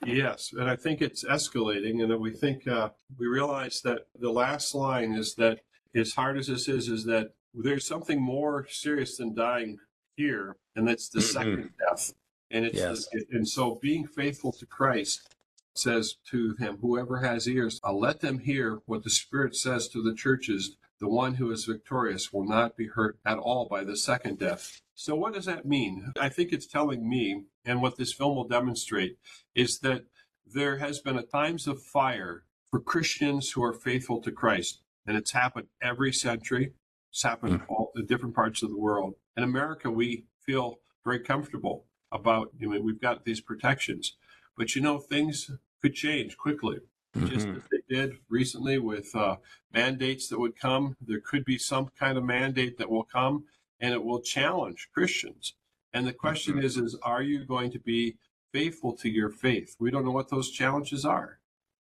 Yes, 0.05 0.51
and 0.53 0.69
I 0.69 0.75
think 0.75 1.01
it's 1.01 1.25
escalating, 1.25 2.01
and 2.01 2.09
that 2.11 2.19
we 2.19 2.31
think 2.31 2.67
uh, 2.67 2.89
we 3.17 3.27
realize 3.27 3.81
that 3.81 4.07
the 4.17 4.31
last 4.31 4.73
line 4.73 5.13
is 5.13 5.35
that, 5.35 5.59
as 5.93 6.13
hard 6.13 6.37
as 6.37 6.47
this 6.47 6.69
is, 6.69 6.87
is 6.87 7.03
that 7.05 7.31
there's 7.53 7.85
something 7.85 8.21
more 8.21 8.65
serious 8.69 9.17
than 9.17 9.35
dying 9.35 9.77
here, 10.15 10.55
and 10.75 10.87
that's 10.87 11.09
the 11.09 11.19
mm-hmm. 11.19 11.37
second 11.37 11.69
death. 11.79 12.13
And 12.51 12.65
it's 12.65 12.77
yes. 12.77 13.07
the, 13.11 13.25
and 13.31 13.47
so 13.47 13.77
being 13.81 14.07
faithful 14.07 14.51
to 14.53 14.65
Christ 14.65 15.35
says 15.75 16.15
to 16.31 16.55
him, 16.59 16.77
Whoever 16.81 17.17
has 17.17 17.47
ears, 17.47 17.79
I'll 17.83 17.99
let 17.99 18.21
them 18.21 18.39
hear 18.39 18.79
what 18.85 19.03
the 19.03 19.09
Spirit 19.09 19.55
says 19.55 19.87
to 19.89 20.01
the 20.01 20.15
churches. 20.15 20.77
The 20.99 21.07
one 21.07 21.35
who 21.35 21.49
is 21.51 21.65
victorious 21.65 22.33
will 22.33 22.45
not 22.45 22.75
be 22.75 22.87
hurt 22.87 23.19
at 23.25 23.37
all 23.37 23.67
by 23.69 23.83
the 23.83 23.95
second 23.95 24.39
death. 24.39 24.81
So, 24.95 25.15
what 25.15 25.33
does 25.33 25.45
that 25.45 25.65
mean? 25.65 26.11
I 26.19 26.27
think 26.29 26.51
it's 26.51 26.67
telling 26.67 27.07
me, 27.07 27.45
and 27.63 27.81
what 27.81 27.97
this 27.97 28.11
film 28.11 28.35
will 28.35 28.47
demonstrate, 28.47 29.17
is 29.55 29.79
that 29.79 30.05
there 30.45 30.77
has 30.79 30.99
been 30.99 31.17
a 31.17 31.23
times 31.23 31.67
of 31.67 31.81
fire 31.81 32.43
for 32.69 32.79
Christians 32.79 33.51
who 33.51 33.63
are 33.63 33.73
faithful 33.73 34.21
to 34.21 34.31
Christ. 34.31 34.81
And 35.05 35.17
it's 35.17 35.31
happened 35.31 35.67
every 35.81 36.11
century. 36.11 36.73
It's 37.11 37.23
happened 37.23 37.53
hmm. 37.53 37.61
in 37.61 37.67
all 37.69 37.91
the 37.95 38.03
different 38.03 38.35
parts 38.35 38.61
of 38.61 38.69
the 38.69 38.77
world. 38.77 39.15
In 39.37 39.43
America, 39.43 39.89
we 39.89 40.25
feel 40.45 40.79
very 41.05 41.19
comfortable 41.19 41.85
about, 42.11 42.49
you 42.57 42.69
know, 42.69 42.81
we've 42.81 43.01
got 43.01 43.25
these 43.25 43.41
protections. 43.41 44.17
But 44.57 44.75
you 44.75 44.81
know, 44.81 44.99
things 44.99 45.49
could 45.81 45.93
change 45.93 46.37
quickly. 46.37 46.79
Mm-hmm. 47.19 47.33
Just 47.33 47.47
as 47.47 47.63
they 47.71 47.95
did 47.95 48.17
recently 48.29 48.77
with 48.77 49.15
uh, 49.15 49.37
mandates 49.73 50.27
that 50.29 50.39
would 50.39 50.59
come, 50.59 50.95
there 51.05 51.19
could 51.19 51.45
be 51.45 51.57
some 51.57 51.89
kind 51.99 52.17
of 52.17 52.23
mandate 52.23 52.77
that 52.77 52.89
will 52.89 53.03
come 53.03 53.45
and 53.79 53.93
it 53.93 54.03
will 54.03 54.21
challenge 54.21 54.89
Christians. 54.93 55.53
And 55.93 56.05
the 56.05 56.13
question 56.13 56.55
mm-hmm. 56.55 56.65
is, 56.65 56.77
is 56.77 56.95
are 57.03 57.21
you 57.21 57.45
going 57.45 57.71
to 57.71 57.79
be 57.79 58.17
faithful 58.51 58.93
to 58.97 59.09
your 59.09 59.29
faith? 59.29 59.75
We 59.79 59.91
don't 59.91 60.05
know 60.05 60.11
what 60.11 60.29
those 60.29 60.51
challenges 60.51 61.05
are. 61.05 61.39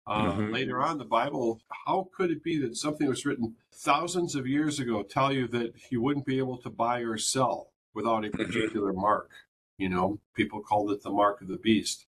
Uh, 0.07 0.33
mm-hmm. 0.33 0.53
Later 0.53 0.83
on, 0.83 0.99
the 0.99 1.05
Bible, 1.05 1.61
how 1.85 2.09
could 2.15 2.29
it 2.29 2.43
be 2.43 2.59
that 2.59 2.77
something 2.77 3.07
was 3.07 3.25
written 3.25 3.55
thousands 3.73 4.35
of 4.35 4.45
years 4.45 4.79
ago 4.79 5.01
tell 5.01 5.33
you 5.33 5.47
that 5.47 5.73
you 5.89 6.01
wouldn't 6.01 6.27
be 6.27 6.37
able 6.37 6.57
to 6.57 6.69
buy 6.69 6.99
or 6.99 7.17
sell 7.17 7.71
without 7.95 8.23
a 8.23 8.29
mm-hmm. 8.29 8.43
particular 8.43 8.93
mark? 8.93 9.31
You 9.77 9.89
know, 9.89 10.19
people 10.35 10.61
called 10.61 10.91
it 10.91 11.01
the 11.01 11.09
mark 11.09 11.41
of 11.41 11.47
the 11.47 11.57
beast 11.57 12.05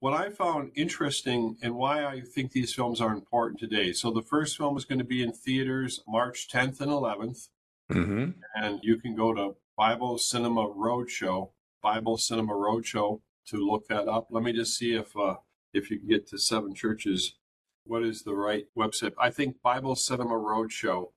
what 0.00 0.14
I 0.14 0.30
found 0.30 0.70
interesting 0.76 1.56
and 1.62 1.74
why 1.74 2.04
I 2.04 2.20
think 2.20 2.52
these 2.52 2.74
films 2.74 3.00
are 3.00 3.12
important 3.12 3.58
today. 3.58 3.92
So 3.92 4.10
the 4.10 4.22
first 4.22 4.56
film 4.56 4.76
is 4.76 4.84
going 4.84 5.00
to 5.00 5.04
be 5.04 5.22
in 5.22 5.32
theaters 5.32 6.00
March 6.06 6.48
10th 6.48 6.80
and 6.80 6.90
11th, 6.90 7.48
mm-hmm. 7.90 8.30
and 8.54 8.80
you 8.82 8.98
can 8.98 9.16
go 9.16 9.34
to 9.34 9.56
Bible 9.76 10.18
Cinema 10.18 10.68
Roadshow, 10.68 11.50
Bible 11.82 12.16
Cinema 12.16 12.52
Roadshow 12.52 13.20
to 13.46 13.56
look 13.56 13.88
that 13.88 14.08
up. 14.08 14.28
Let 14.30 14.44
me 14.44 14.52
just 14.52 14.76
see 14.76 14.94
if 14.94 15.16
uh, 15.16 15.36
if 15.72 15.90
you 15.90 15.98
can 15.98 16.08
get 16.08 16.28
to 16.28 16.38
seven 16.38 16.74
churches. 16.74 17.34
What 17.84 18.04
is 18.04 18.22
the 18.22 18.34
right 18.34 18.66
website? 18.76 19.14
I 19.18 19.30
think 19.30 19.62
Bible 19.62 19.96
Cinema 19.96 20.34
Roadshow. 20.34 21.10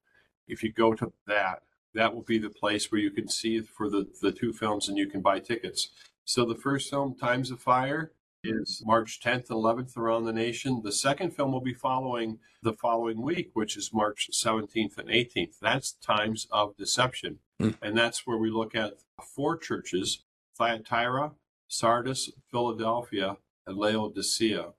If 0.47 0.63
you 0.63 0.71
go 0.71 0.93
to 0.93 1.11
that, 1.27 1.63
that 1.93 2.13
will 2.13 2.23
be 2.23 2.37
the 2.37 2.49
place 2.49 2.91
where 2.91 3.01
you 3.01 3.11
can 3.11 3.27
see 3.27 3.61
for 3.61 3.89
the 3.89 4.07
the 4.21 4.31
two 4.31 4.53
films 4.53 4.89
and 4.89 4.97
you 4.97 5.07
can 5.07 5.21
buy 5.21 5.39
tickets. 5.39 5.89
So 6.23 6.45
the 6.45 6.55
first 6.55 6.89
film, 6.89 7.15
Times 7.15 7.51
of 7.51 7.59
Fire, 7.59 8.11
is 8.43 8.81
March 8.85 9.19
10th 9.19 9.49
and 9.49 9.59
11th 9.59 9.97
around 9.97 10.25
the 10.25 10.33
nation. 10.33 10.81
The 10.83 10.91
second 10.91 11.31
film 11.31 11.51
will 11.51 11.61
be 11.61 11.73
following 11.73 12.39
the 12.63 12.73
following 12.73 13.21
week, 13.21 13.51
which 13.53 13.77
is 13.77 13.93
March 13.93 14.29
17th 14.33 14.97
and 14.97 15.09
18th. 15.09 15.59
That's 15.61 15.93
Times 15.93 16.47
of 16.51 16.75
Deception. 16.77 17.39
Mm. 17.61 17.75
And 17.81 17.97
that's 17.97 18.25
where 18.25 18.37
we 18.37 18.49
look 18.49 18.75
at 18.75 18.93
four 19.23 19.57
churches 19.57 20.23
Thyatira, 20.57 21.31
Sardis, 21.67 22.31
Philadelphia, 22.49 23.37
and 23.65 23.77
Laodicea. 23.77 24.73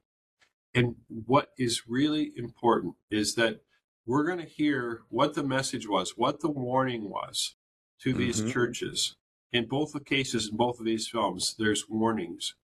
And 0.75 0.97
what 1.09 1.50
is 1.59 1.83
really 1.88 2.33
important 2.37 2.95
is 3.11 3.35
that 3.35 3.61
we're 4.07 4.25
going 4.25 4.38
to 4.38 4.45
hear 4.45 5.02
what 5.09 5.35
the 5.35 5.45
message 5.45 5.88
was, 5.88 6.14
what 6.16 6.40
the 6.40 6.50
warning 6.50 7.09
was 7.09 7.54
to 8.00 8.12
these 8.12 8.40
mm-hmm. 8.40 8.50
churches. 8.50 9.16
In 9.52 9.66
both 9.66 9.92
the 9.92 10.00
cases, 10.00 10.49
in 10.50 10.57
both 10.57 10.78
of 10.78 10.87
these 10.87 11.09
films, 11.09 11.54
there's 11.59 11.88
warnings 11.88 12.54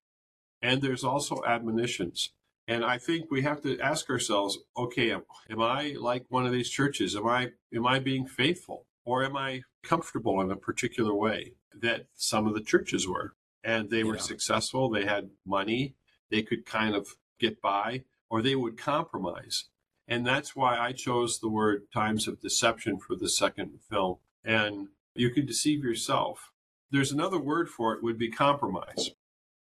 and 0.63 0.83
there's 0.83 1.05
also 1.05 1.43
admonitions. 1.47 2.31
And 2.67 2.85
I 2.85 2.99
think 2.99 3.31
we 3.31 3.43
have 3.43 3.63
to 3.63 3.81
ask 3.81 4.11
ourselves, 4.11 4.59
okay, 4.77 5.11
am, 5.11 5.23
am 5.51 5.63
I 5.63 5.95
like 5.99 6.27
one 6.29 6.45
of 6.45 6.53
these 6.53 6.69
churches? 6.69 7.17
Am 7.17 7.27
I 7.27 7.51
am 7.75 7.87
I 7.87 7.99
being 7.99 8.27
faithful 8.27 8.87
or 9.05 9.25
am 9.25 9.37
I 9.37 9.63
comfortable 9.83 10.41
in 10.43 10.51
a 10.51 10.57
particular 10.57 11.15
way 11.15 11.55
that 11.81 12.07
some 12.15 12.47
of 12.47 12.55
the 12.55 12.61
churches 12.61 13.09
were? 13.09 13.35
And 13.65 13.89
they 13.89 14.05
were 14.05 14.17
yeah. 14.17 14.23
successful, 14.23 14.91
they 14.91 15.05
had 15.05 15.31
money, 15.47 15.95
they 16.31 16.43
could 16.43 16.67
kind 16.67 16.95
of 16.95 17.09
get 17.41 17.61
by 17.63 18.05
or 18.31 18.43
they 18.43 18.55
would 18.55 18.77
compromise. 18.77 19.65
And 20.07 20.27
that's 20.27 20.55
why 20.55 20.79
I 20.79 20.93
chose 20.93 21.39
the 21.39 21.49
word 21.49 21.87
times 21.93 22.29
of 22.29 22.41
deception 22.41 22.99
for 22.99 23.17
the 23.17 23.29
second 23.29 23.79
film. 23.91 24.17
And 24.45 24.89
you 25.15 25.31
can 25.31 25.47
deceive 25.47 25.83
yourself. 25.83 26.53
There's 26.91 27.13
another 27.13 27.39
word 27.39 27.69
for 27.69 27.95
it 27.95 28.03
would 28.03 28.19
be 28.19 28.31
compromise. 28.31 29.11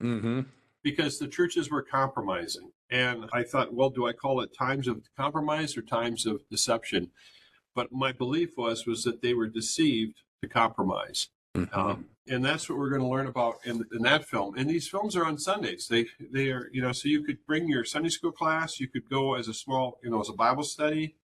Mm-hmm 0.00 0.42
because 0.82 1.18
the 1.18 1.28
churches 1.28 1.70
were 1.70 1.82
compromising. 1.82 2.70
And 2.90 3.26
I 3.32 3.42
thought, 3.42 3.72
well, 3.72 3.90
do 3.90 4.06
I 4.06 4.12
call 4.12 4.40
it 4.40 4.56
times 4.56 4.88
of 4.88 5.02
compromise 5.16 5.76
or 5.76 5.82
times 5.82 6.26
of 6.26 6.48
deception? 6.50 7.10
But 7.74 7.92
my 7.92 8.12
belief 8.12 8.56
was 8.56 8.86
was 8.86 9.04
that 9.04 9.22
they 9.22 9.34
were 9.34 9.46
deceived 9.46 10.22
to 10.42 10.48
compromise. 10.48 11.28
Mm-hmm. 11.56 11.78
Um, 11.78 12.06
and 12.28 12.44
that's 12.44 12.68
what 12.68 12.78
we're 12.78 12.90
going 12.90 13.02
to 13.02 13.08
learn 13.08 13.26
about 13.26 13.56
in, 13.64 13.84
in 13.92 14.02
that 14.02 14.24
film. 14.26 14.56
And 14.56 14.68
these 14.68 14.88
films 14.88 15.16
are 15.16 15.24
on 15.24 15.38
Sundays. 15.38 15.88
They 15.88 16.06
they 16.20 16.50
are 16.50 16.68
you 16.72 16.82
know 16.82 16.92
so 16.92 17.08
you 17.08 17.22
could 17.22 17.38
bring 17.46 17.68
your 17.68 17.84
Sunday 17.84 18.10
school 18.10 18.32
class. 18.32 18.78
You 18.78 18.88
could 18.88 19.08
go 19.08 19.34
as 19.34 19.48
a 19.48 19.54
small 19.54 19.98
you 20.02 20.10
know 20.10 20.20
as 20.20 20.28
a 20.28 20.34
Bible 20.34 20.64
study 20.64 21.16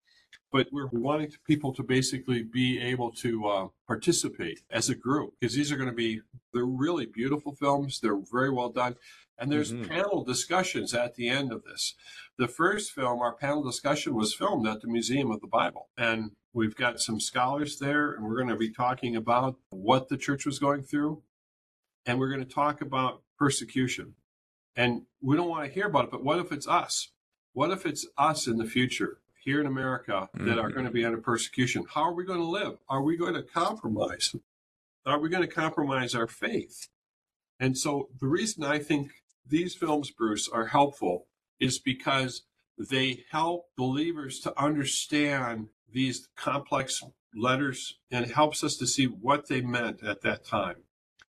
but 0.52 0.68
we're 0.72 0.88
wanting 0.92 1.30
people 1.46 1.72
to 1.74 1.82
basically 1.82 2.42
be 2.42 2.80
able 2.80 3.10
to 3.10 3.46
uh, 3.46 3.68
participate 3.86 4.60
as 4.70 4.88
a 4.88 4.94
group 4.94 5.34
because 5.38 5.54
these 5.54 5.72
are 5.72 5.76
going 5.76 5.88
to 5.88 5.94
be 5.94 6.20
they're 6.52 6.64
really 6.64 7.06
beautiful 7.06 7.54
films 7.54 8.00
they're 8.00 8.20
very 8.32 8.50
well 8.50 8.68
done 8.68 8.94
and 9.38 9.52
there's 9.52 9.72
mm-hmm. 9.72 9.88
panel 9.88 10.24
discussions 10.24 10.94
at 10.94 11.14
the 11.14 11.28
end 11.28 11.52
of 11.52 11.64
this. 11.64 11.94
The 12.38 12.48
first 12.48 12.92
film, 12.92 13.20
our 13.20 13.34
panel 13.34 13.62
discussion 13.62 14.14
was 14.14 14.34
filmed 14.34 14.66
at 14.66 14.80
the 14.80 14.88
Museum 14.88 15.30
of 15.30 15.40
the 15.40 15.46
Bible. 15.46 15.88
And 15.96 16.32
we've 16.52 16.76
got 16.76 17.00
some 17.00 17.20
scholars 17.20 17.78
there, 17.78 18.12
and 18.12 18.24
we're 18.24 18.36
going 18.36 18.48
to 18.48 18.56
be 18.56 18.70
talking 18.70 19.16
about 19.16 19.56
what 19.70 20.08
the 20.08 20.16
church 20.16 20.46
was 20.46 20.58
going 20.58 20.82
through. 20.82 21.22
And 22.06 22.18
we're 22.18 22.30
going 22.30 22.44
to 22.44 22.54
talk 22.54 22.80
about 22.80 23.22
persecution. 23.38 24.14
And 24.74 25.02
we 25.20 25.36
don't 25.36 25.48
want 25.48 25.66
to 25.66 25.72
hear 25.72 25.86
about 25.86 26.04
it, 26.04 26.10
but 26.10 26.24
what 26.24 26.38
if 26.38 26.52
it's 26.52 26.68
us? 26.68 27.10
What 27.52 27.70
if 27.70 27.86
it's 27.86 28.06
us 28.18 28.46
in 28.46 28.58
the 28.58 28.66
future 28.66 29.18
here 29.42 29.60
in 29.60 29.66
America 29.66 30.28
that 30.34 30.40
mm-hmm. 30.40 30.58
are 30.58 30.70
going 30.70 30.84
to 30.84 30.90
be 30.90 31.04
under 31.04 31.18
persecution? 31.18 31.84
How 31.94 32.02
are 32.02 32.14
we 32.14 32.24
going 32.24 32.40
to 32.40 32.44
live? 32.44 32.78
Are 32.88 33.02
we 33.02 33.16
going 33.16 33.34
to 33.34 33.42
compromise? 33.42 34.34
Are 35.06 35.18
we 35.18 35.28
going 35.28 35.42
to 35.42 35.54
compromise 35.54 36.14
our 36.14 36.26
faith? 36.26 36.88
And 37.58 37.78
so 37.78 38.08
the 38.20 38.26
reason 38.26 38.64
I 38.64 38.78
think 38.78 39.12
these 39.48 39.74
films, 39.74 40.10
Bruce, 40.10 40.48
are 40.48 40.66
helpful 40.66 41.26
is 41.60 41.78
because 41.78 42.42
they 42.78 43.24
help 43.30 43.66
believers 43.76 44.40
to 44.40 44.60
understand 44.60 45.68
these 45.90 46.28
complex 46.36 47.02
letters 47.34 47.98
and 48.10 48.26
helps 48.30 48.62
us 48.62 48.76
to 48.76 48.86
see 48.86 49.06
what 49.06 49.48
they 49.48 49.60
meant 49.60 50.02
at 50.02 50.22
that 50.22 50.44
time. 50.44 50.76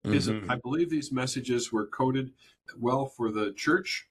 Because 0.02 0.28
mm-hmm. 0.28 0.50
I 0.50 0.56
believe 0.56 0.90
these 0.90 1.12
messages 1.12 1.72
were 1.72 1.86
coded 1.86 2.32
well 2.78 3.06
for 3.06 3.30
the 3.30 3.52
church, 3.52 4.08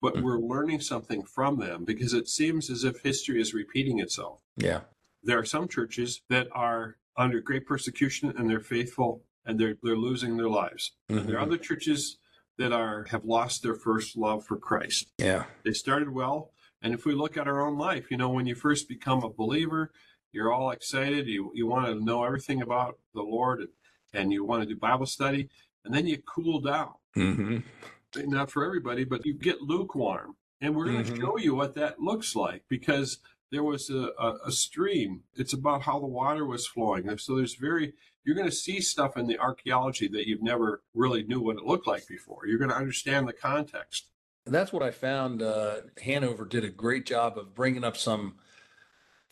but 0.00 0.14
mm-hmm. 0.14 0.24
we're 0.24 0.38
learning 0.38 0.80
something 0.80 1.22
from 1.24 1.58
them 1.58 1.84
because 1.84 2.14
it 2.14 2.28
seems 2.28 2.70
as 2.70 2.84
if 2.84 3.02
history 3.02 3.40
is 3.40 3.52
repeating 3.52 3.98
itself. 3.98 4.40
Yeah. 4.56 4.80
There 5.22 5.38
are 5.38 5.44
some 5.44 5.68
churches 5.68 6.22
that 6.30 6.48
are 6.52 6.96
under 7.16 7.40
great 7.40 7.66
persecution 7.66 8.32
and 8.36 8.48
they're 8.48 8.60
faithful 8.60 9.22
and 9.44 9.58
they're 9.58 9.76
they're 9.82 9.96
losing 9.96 10.36
their 10.36 10.48
lives. 10.48 10.92
Mm-hmm. 11.10 11.26
There 11.26 11.36
are 11.36 11.42
other 11.42 11.58
churches 11.58 12.18
that 12.58 12.72
are 12.72 13.04
have 13.10 13.24
lost 13.24 13.62
their 13.62 13.74
first 13.74 14.16
love 14.16 14.44
for 14.44 14.56
Christ. 14.56 15.12
Yeah. 15.18 15.44
They 15.64 15.72
started 15.72 16.10
well, 16.10 16.52
and 16.82 16.94
if 16.94 17.04
we 17.04 17.14
look 17.14 17.36
at 17.36 17.48
our 17.48 17.66
own 17.66 17.78
life, 17.78 18.10
you 18.10 18.16
know, 18.16 18.30
when 18.30 18.46
you 18.46 18.54
first 18.54 18.88
become 18.88 19.22
a 19.22 19.30
believer, 19.30 19.92
you're 20.32 20.52
all 20.52 20.70
excited, 20.70 21.26
you 21.26 21.50
you 21.54 21.66
want 21.66 21.86
to 21.86 22.04
know 22.04 22.24
everything 22.24 22.62
about 22.62 22.98
the 23.14 23.22
Lord 23.22 23.60
and, 23.60 23.68
and 24.12 24.32
you 24.32 24.44
want 24.44 24.62
to 24.62 24.68
do 24.68 24.76
Bible 24.76 25.06
study, 25.06 25.48
and 25.84 25.94
then 25.94 26.06
you 26.06 26.18
cool 26.18 26.60
down. 26.60 26.92
Mm-hmm. 27.16 28.30
Not 28.30 28.50
for 28.50 28.64
everybody, 28.64 29.04
but 29.04 29.26
you 29.26 29.34
get 29.34 29.60
lukewarm. 29.60 30.36
And 30.60 30.74
we're 30.74 30.86
going 30.86 31.04
to 31.04 31.12
mm-hmm. 31.12 31.20
show 31.20 31.36
you 31.36 31.54
what 31.54 31.74
that 31.74 32.00
looks 32.00 32.34
like 32.34 32.62
because 32.68 33.18
there 33.52 33.62
was 33.62 33.90
a, 33.90 34.10
a, 34.18 34.38
a, 34.46 34.52
stream. 34.52 35.22
It's 35.34 35.52
about 35.52 35.82
how 35.82 36.00
the 36.00 36.06
water 36.06 36.46
was 36.46 36.66
flowing. 36.66 37.16
So 37.18 37.36
there's 37.36 37.54
very 37.54 37.92
you're 38.26 38.34
going 38.34 38.50
to 38.50 38.54
see 38.54 38.80
stuff 38.80 39.16
in 39.16 39.28
the 39.28 39.38
archaeology 39.38 40.08
that 40.08 40.26
you've 40.26 40.42
never 40.42 40.82
really 40.94 41.22
knew 41.22 41.40
what 41.40 41.56
it 41.56 41.62
looked 41.62 41.86
like 41.86 42.08
before. 42.08 42.44
You're 42.44 42.58
going 42.58 42.70
to 42.70 42.76
understand 42.76 43.28
the 43.28 43.32
context. 43.32 44.08
And 44.44 44.54
that's 44.54 44.72
what 44.72 44.82
I 44.82 44.90
found. 44.90 45.42
Uh, 45.42 45.76
Hanauer 46.04 46.48
did 46.48 46.64
a 46.64 46.68
great 46.68 47.06
job 47.06 47.38
of 47.38 47.54
bringing 47.54 47.84
up 47.84 47.96
some 47.96 48.34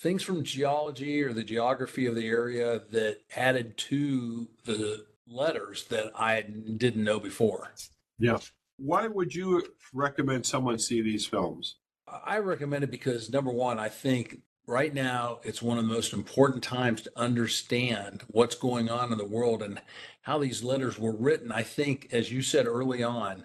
things 0.00 0.22
from 0.22 0.44
geology 0.44 1.22
or 1.22 1.32
the 1.32 1.42
geography 1.42 2.06
of 2.06 2.14
the 2.14 2.28
area 2.28 2.82
that 2.92 3.18
added 3.34 3.76
to 3.78 4.48
the 4.64 5.04
letters 5.26 5.84
that 5.86 6.12
I 6.16 6.42
didn't 6.42 7.02
know 7.02 7.18
before. 7.18 7.72
Yeah. 8.18 8.38
Why 8.76 9.08
would 9.08 9.34
you 9.34 9.66
recommend 9.92 10.46
someone 10.46 10.78
see 10.78 11.02
these 11.02 11.26
films? 11.26 11.76
I 12.06 12.38
recommend 12.38 12.84
it 12.84 12.92
because 12.92 13.28
number 13.28 13.50
one, 13.50 13.80
I 13.80 13.88
think 13.88 14.38
right 14.66 14.94
now 14.94 15.40
it's 15.42 15.62
one 15.62 15.78
of 15.78 15.86
the 15.86 15.92
most 15.92 16.12
important 16.12 16.62
times 16.62 17.02
to 17.02 17.12
understand 17.16 18.22
what's 18.28 18.54
going 18.54 18.88
on 18.88 19.12
in 19.12 19.18
the 19.18 19.24
world 19.24 19.62
and 19.62 19.80
how 20.22 20.38
these 20.38 20.62
letters 20.62 20.98
were 20.98 21.12
written. 21.12 21.52
I 21.52 21.62
think, 21.62 22.08
as 22.12 22.32
you 22.32 22.42
said 22.42 22.66
early 22.66 23.02
on, 23.02 23.44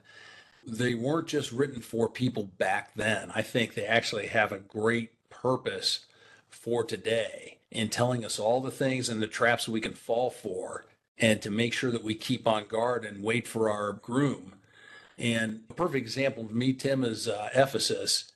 they 0.65 0.93
weren't 0.93 1.27
just 1.27 1.51
written 1.51 1.81
for 1.81 2.09
people 2.09 2.43
back 2.57 2.93
then. 2.95 3.31
I 3.35 3.41
think 3.41 3.73
they 3.73 3.85
actually 3.85 4.27
have 4.27 4.51
a 4.51 4.59
great 4.59 5.11
purpose 5.29 6.05
for 6.49 6.83
today 6.83 7.57
in 7.71 7.89
telling 7.89 8.25
us 8.25 8.39
all 8.39 8.61
the 8.61 8.71
things 8.71 9.09
and 9.09 9.21
the 9.21 9.27
traps 9.27 9.67
we 9.67 9.81
can 9.81 9.93
fall 9.93 10.29
for 10.29 10.85
and 11.17 11.41
to 11.41 11.51
make 11.51 11.73
sure 11.73 11.91
that 11.91 12.03
we 12.03 12.15
keep 12.15 12.47
on 12.47 12.65
guard 12.67 13.05
and 13.05 13.23
wait 13.23 13.47
for 13.47 13.69
our 13.69 13.93
groom. 13.93 14.55
And 15.17 15.61
a 15.69 15.73
perfect 15.73 15.97
example 16.01 16.45
of 16.45 16.53
me, 16.53 16.73
Tim, 16.73 17.03
is 17.03 17.27
uh, 17.27 17.49
Ephesus. 17.53 18.28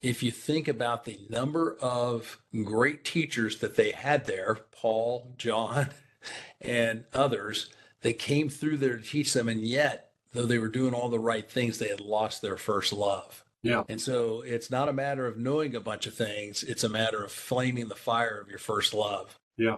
If 0.00 0.22
you 0.22 0.30
think 0.30 0.68
about 0.68 1.04
the 1.04 1.18
number 1.28 1.76
of 1.80 2.40
great 2.64 3.04
teachers 3.04 3.58
that 3.58 3.76
they 3.76 3.90
had 3.90 4.26
there, 4.26 4.58
Paul, 4.70 5.34
John, 5.36 5.88
and 6.60 7.04
others, 7.12 7.70
they 8.02 8.12
came 8.12 8.48
through 8.48 8.76
there 8.76 8.96
to 8.96 9.02
teach 9.02 9.32
them, 9.32 9.48
and 9.48 9.60
yet, 9.60 10.12
though 10.32 10.46
they 10.46 10.58
were 10.58 10.68
doing 10.68 10.94
all 10.94 11.08
the 11.08 11.18
right 11.18 11.50
things, 11.50 11.78
they 11.78 11.88
had 11.88 12.00
lost 12.00 12.42
their 12.42 12.56
first 12.56 12.92
love. 12.92 13.44
Yeah. 13.62 13.82
And 13.88 14.00
so 14.00 14.42
it's 14.42 14.70
not 14.70 14.88
a 14.88 14.92
matter 14.92 15.26
of 15.26 15.36
knowing 15.36 15.74
a 15.74 15.80
bunch 15.80 16.06
of 16.06 16.14
things, 16.14 16.62
it's 16.62 16.84
a 16.84 16.88
matter 16.88 17.22
of 17.22 17.32
flaming 17.32 17.88
the 17.88 17.96
fire 17.96 18.40
of 18.40 18.48
your 18.48 18.58
first 18.58 18.94
love. 18.94 19.38
Yeah. 19.56 19.76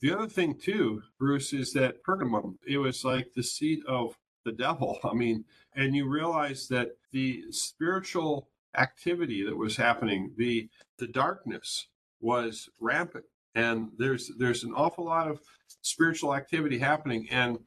The 0.00 0.12
other 0.12 0.28
thing, 0.28 0.58
too, 0.58 1.02
Bruce, 1.18 1.52
is 1.52 1.72
that 1.72 2.02
Pergamum, 2.02 2.56
it 2.66 2.76
was 2.78 3.04
like 3.04 3.32
the 3.34 3.42
seat 3.42 3.82
of 3.86 4.16
the 4.44 4.52
devil. 4.52 4.98
I 5.04 5.14
mean, 5.14 5.44
and 5.74 5.94
you 5.94 6.08
realize 6.08 6.68
that 6.68 6.90
the 7.12 7.44
spiritual 7.50 8.48
activity 8.76 9.44
that 9.44 9.56
was 9.56 9.76
happening, 9.76 10.32
the 10.36 10.68
the 10.98 11.06
darkness 11.06 11.88
was 12.20 12.68
rampant. 12.80 13.24
And 13.54 13.90
there's 13.98 14.30
there's 14.38 14.64
an 14.64 14.72
awful 14.74 15.04
lot 15.04 15.28
of 15.28 15.40
spiritual 15.82 16.34
activity 16.34 16.78
happening. 16.78 17.28
And 17.30 17.58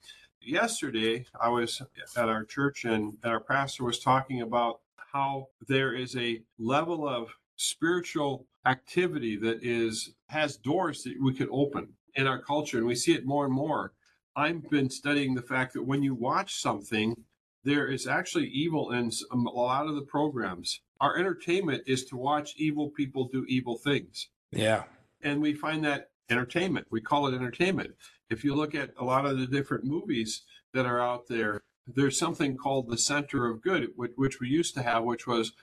yesterday 0.41 1.25
I 1.39 1.49
was 1.49 1.81
at 2.15 2.29
our 2.29 2.43
church 2.43 2.85
and 2.85 3.17
our 3.23 3.39
pastor 3.39 3.83
was 3.83 3.99
talking 3.99 4.41
about 4.41 4.79
how 5.13 5.47
there 5.67 5.93
is 5.93 6.15
a 6.15 6.41
level 6.59 7.07
of 7.07 7.29
spiritual 7.55 8.45
activity 8.65 9.37
that 9.37 9.63
is 9.63 10.13
has 10.27 10.57
doors 10.57 11.03
that 11.03 11.15
we 11.21 11.33
could 11.33 11.47
open 11.51 11.87
in 12.15 12.27
our 12.27 12.41
culture 12.41 12.77
and 12.77 12.87
we 12.87 12.95
see 12.95 13.13
it 13.13 13.25
more 13.25 13.45
and 13.45 13.53
more 13.53 13.93
i've 14.35 14.69
been 14.69 14.89
studying 14.89 15.33
the 15.33 15.41
fact 15.41 15.73
that 15.73 15.83
when 15.83 16.03
you 16.03 16.13
watch 16.13 16.55
something 16.55 17.15
there 17.63 17.87
is 17.87 18.07
actually 18.07 18.47
evil 18.47 18.91
in 18.91 19.09
a 19.31 19.35
lot 19.35 19.87
of 19.87 19.95
the 19.95 20.01
programs 20.01 20.81
our 21.01 21.17
entertainment 21.17 21.83
is 21.85 22.05
to 22.05 22.17
watch 22.17 22.53
evil 22.57 22.89
people 22.89 23.27
do 23.31 23.45
evil 23.47 23.77
things 23.77 24.29
yeah 24.51 24.83
and 25.21 25.41
we 25.41 25.53
find 25.53 25.83
that 25.83 26.09
entertainment 26.29 26.85
we 26.89 27.01
call 27.01 27.27
it 27.27 27.35
entertainment 27.35 27.91
if 28.29 28.43
you 28.43 28.55
look 28.55 28.73
at 28.73 28.91
a 28.99 29.03
lot 29.03 29.25
of 29.25 29.37
the 29.37 29.47
different 29.47 29.83
movies 29.83 30.43
that 30.73 30.85
are 30.85 31.01
out 31.01 31.27
there 31.27 31.61
there's 31.87 32.17
something 32.17 32.57
called 32.57 32.89
the 32.89 32.97
center 32.97 33.47
of 33.47 33.61
good, 33.61 33.89
which, 33.95 34.11
which 34.15 34.39
we 34.39 34.47
used 34.47 34.73
to 34.75 34.83
have, 34.83 35.03
which 35.03 35.27
was 35.27 35.53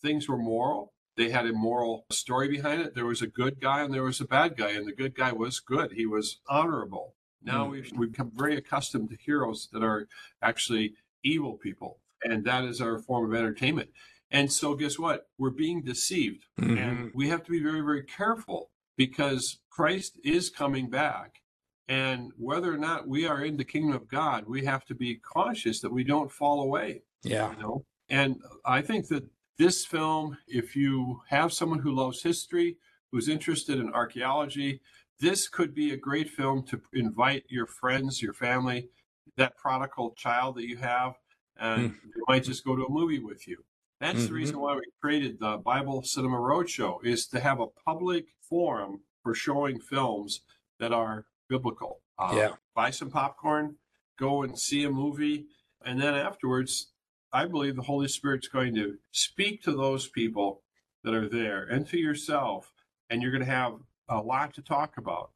things 0.00 0.28
were 0.28 0.38
moral. 0.38 0.92
They 1.16 1.30
had 1.30 1.46
a 1.46 1.52
moral 1.52 2.04
story 2.10 2.48
behind 2.48 2.82
it. 2.82 2.94
There 2.94 3.06
was 3.06 3.22
a 3.22 3.26
good 3.26 3.60
guy 3.60 3.82
and 3.82 3.92
there 3.92 4.02
was 4.02 4.20
a 4.20 4.26
bad 4.26 4.56
guy, 4.56 4.72
and 4.72 4.86
the 4.86 4.92
good 4.92 5.14
guy 5.14 5.32
was 5.32 5.60
good. 5.60 5.92
He 5.92 6.06
was 6.06 6.40
honorable. 6.48 7.14
Now 7.42 7.66
mm. 7.66 7.70
we've, 7.72 7.92
we've 7.96 8.12
become 8.12 8.32
very 8.34 8.56
accustomed 8.56 9.10
to 9.10 9.16
heroes 9.16 9.68
that 9.72 9.82
are 9.82 10.08
actually 10.42 10.94
evil 11.22 11.54
people, 11.54 12.00
and 12.22 12.44
that 12.44 12.64
is 12.64 12.80
our 12.80 12.98
form 12.98 13.30
of 13.30 13.38
entertainment. 13.38 13.90
And 14.30 14.52
so, 14.52 14.74
guess 14.74 14.98
what? 14.98 15.28
We're 15.38 15.50
being 15.50 15.82
deceived, 15.82 16.46
mm-hmm. 16.60 16.76
and 16.76 17.12
we 17.14 17.28
have 17.28 17.44
to 17.44 17.50
be 17.50 17.62
very, 17.62 17.80
very 17.80 18.02
careful 18.02 18.70
because 18.96 19.58
Christ 19.70 20.18
is 20.24 20.50
coming 20.50 20.90
back 20.90 21.42
and 21.88 22.32
whether 22.36 22.72
or 22.72 22.78
not 22.78 23.06
we 23.06 23.26
are 23.26 23.44
in 23.44 23.56
the 23.56 23.64
kingdom 23.64 23.94
of 23.94 24.08
God, 24.08 24.44
we 24.46 24.64
have 24.64 24.84
to 24.86 24.94
be 24.94 25.16
cautious 25.16 25.80
that 25.80 25.92
we 25.92 26.02
don't 26.02 26.32
fall 26.32 26.62
away. 26.62 27.02
Yeah. 27.22 27.52
You 27.52 27.62
know? 27.62 27.84
And 28.08 28.40
I 28.64 28.82
think 28.82 29.08
that 29.08 29.24
this 29.58 29.84
film, 29.84 30.36
if 30.48 30.74
you 30.74 31.22
have 31.28 31.52
someone 31.52 31.78
who 31.78 31.94
loves 31.94 32.22
history, 32.22 32.76
who's 33.12 33.28
interested 33.28 33.78
in 33.78 33.92
archaeology, 33.92 34.80
this 35.20 35.48
could 35.48 35.74
be 35.74 35.92
a 35.92 35.96
great 35.96 36.28
film 36.28 36.64
to 36.66 36.80
invite 36.92 37.44
your 37.48 37.66
friends, 37.66 38.20
your 38.20 38.34
family, 38.34 38.88
that 39.36 39.56
prodigal 39.56 40.12
child 40.16 40.56
that 40.56 40.66
you 40.66 40.76
have, 40.76 41.14
and 41.58 41.90
mm. 41.90 41.94
they 42.14 42.20
might 42.28 42.44
just 42.44 42.64
go 42.64 42.76
to 42.76 42.84
a 42.84 42.90
movie 42.90 43.18
with 43.18 43.46
you. 43.48 43.64
That's 44.00 44.18
mm-hmm. 44.18 44.26
the 44.26 44.32
reason 44.32 44.60
why 44.60 44.74
we 44.74 44.82
created 45.00 45.38
the 45.40 45.56
Bible 45.56 46.02
Cinema 46.02 46.36
Roadshow 46.36 47.04
is 47.04 47.26
to 47.28 47.40
have 47.40 47.60
a 47.60 47.66
public 47.66 48.26
forum 48.48 49.00
for 49.22 49.34
showing 49.34 49.80
films 49.80 50.42
that 50.78 50.92
are 50.92 51.24
biblical. 51.48 52.00
Uh, 52.18 52.34
yeah. 52.36 52.50
Buy 52.74 52.90
some 52.90 53.10
popcorn, 53.10 53.76
go 54.18 54.42
and 54.42 54.58
see 54.58 54.84
a 54.84 54.90
movie, 54.90 55.46
and 55.84 56.00
then 56.00 56.14
afterwards, 56.14 56.92
I 57.32 57.46
believe 57.46 57.76
the 57.76 57.82
Holy 57.82 58.08
Spirit's 58.08 58.48
going 58.48 58.74
to 58.74 58.96
speak 59.12 59.62
to 59.62 59.72
those 59.72 60.08
people 60.08 60.62
that 61.04 61.14
are 61.14 61.28
there 61.28 61.64
and 61.64 61.86
to 61.88 61.98
yourself, 61.98 62.72
and 63.10 63.22
you're 63.22 63.30
going 63.30 63.44
to 63.44 63.50
have 63.50 63.74
a 64.08 64.18
lot 64.18 64.54
to 64.54 64.62
talk 64.62 64.96
about. 64.98 65.30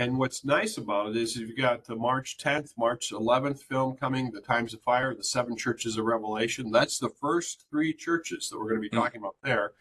And 0.00 0.16
what's 0.16 0.46
nice 0.46 0.78
about 0.78 1.10
it 1.10 1.16
is 1.18 1.36
you've 1.36 1.58
got 1.58 1.84
the 1.84 1.94
March 1.94 2.38
10th, 2.38 2.72
March 2.78 3.12
11th 3.12 3.60
film 3.60 3.98
coming, 3.98 4.30
The 4.30 4.40
Times 4.40 4.72
of 4.72 4.80
Fire, 4.80 5.14
the 5.14 5.22
seven 5.22 5.58
churches 5.58 5.98
of 5.98 6.06
Revelation. 6.06 6.70
That's 6.70 6.98
the 6.98 7.10
first 7.10 7.66
three 7.70 7.92
churches 7.92 8.48
that 8.48 8.58
we're 8.58 8.70
going 8.70 8.82
to 8.82 8.88
be 8.88 8.96
hmm. 8.96 8.96
talking 8.96 9.20
about 9.20 9.36
there. 9.42 9.72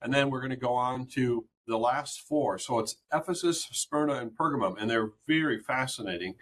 And 0.00 0.14
then 0.14 0.30
we're 0.30 0.40
going 0.40 0.48
to 0.48 0.56
go 0.56 0.72
on 0.72 1.04
to 1.08 1.44
the 1.66 1.76
last 1.76 2.22
four. 2.22 2.56
So 2.58 2.78
it's 2.78 2.96
Ephesus, 3.12 3.68
Smyrna, 3.70 4.14
and 4.14 4.30
Pergamum, 4.30 4.80
and 4.80 4.88
they're 4.88 5.10
very 5.28 5.60
fascinating. 5.60 6.36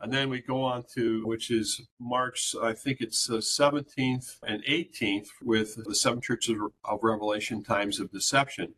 And 0.00 0.12
then 0.12 0.28
we 0.28 0.40
go 0.40 0.64
on 0.64 0.82
to, 0.94 1.24
which 1.24 1.52
is 1.52 1.82
March, 2.00 2.52
I 2.60 2.72
think 2.72 3.00
it's 3.00 3.28
the 3.28 3.36
17th 3.36 4.38
and 4.44 4.64
18th, 4.64 5.28
with 5.40 5.84
the 5.84 5.94
seven 5.94 6.20
churches 6.20 6.56
of 6.84 6.98
Revelation, 7.00 7.62
times 7.62 8.00
of 8.00 8.10
deception. 8.10 8.74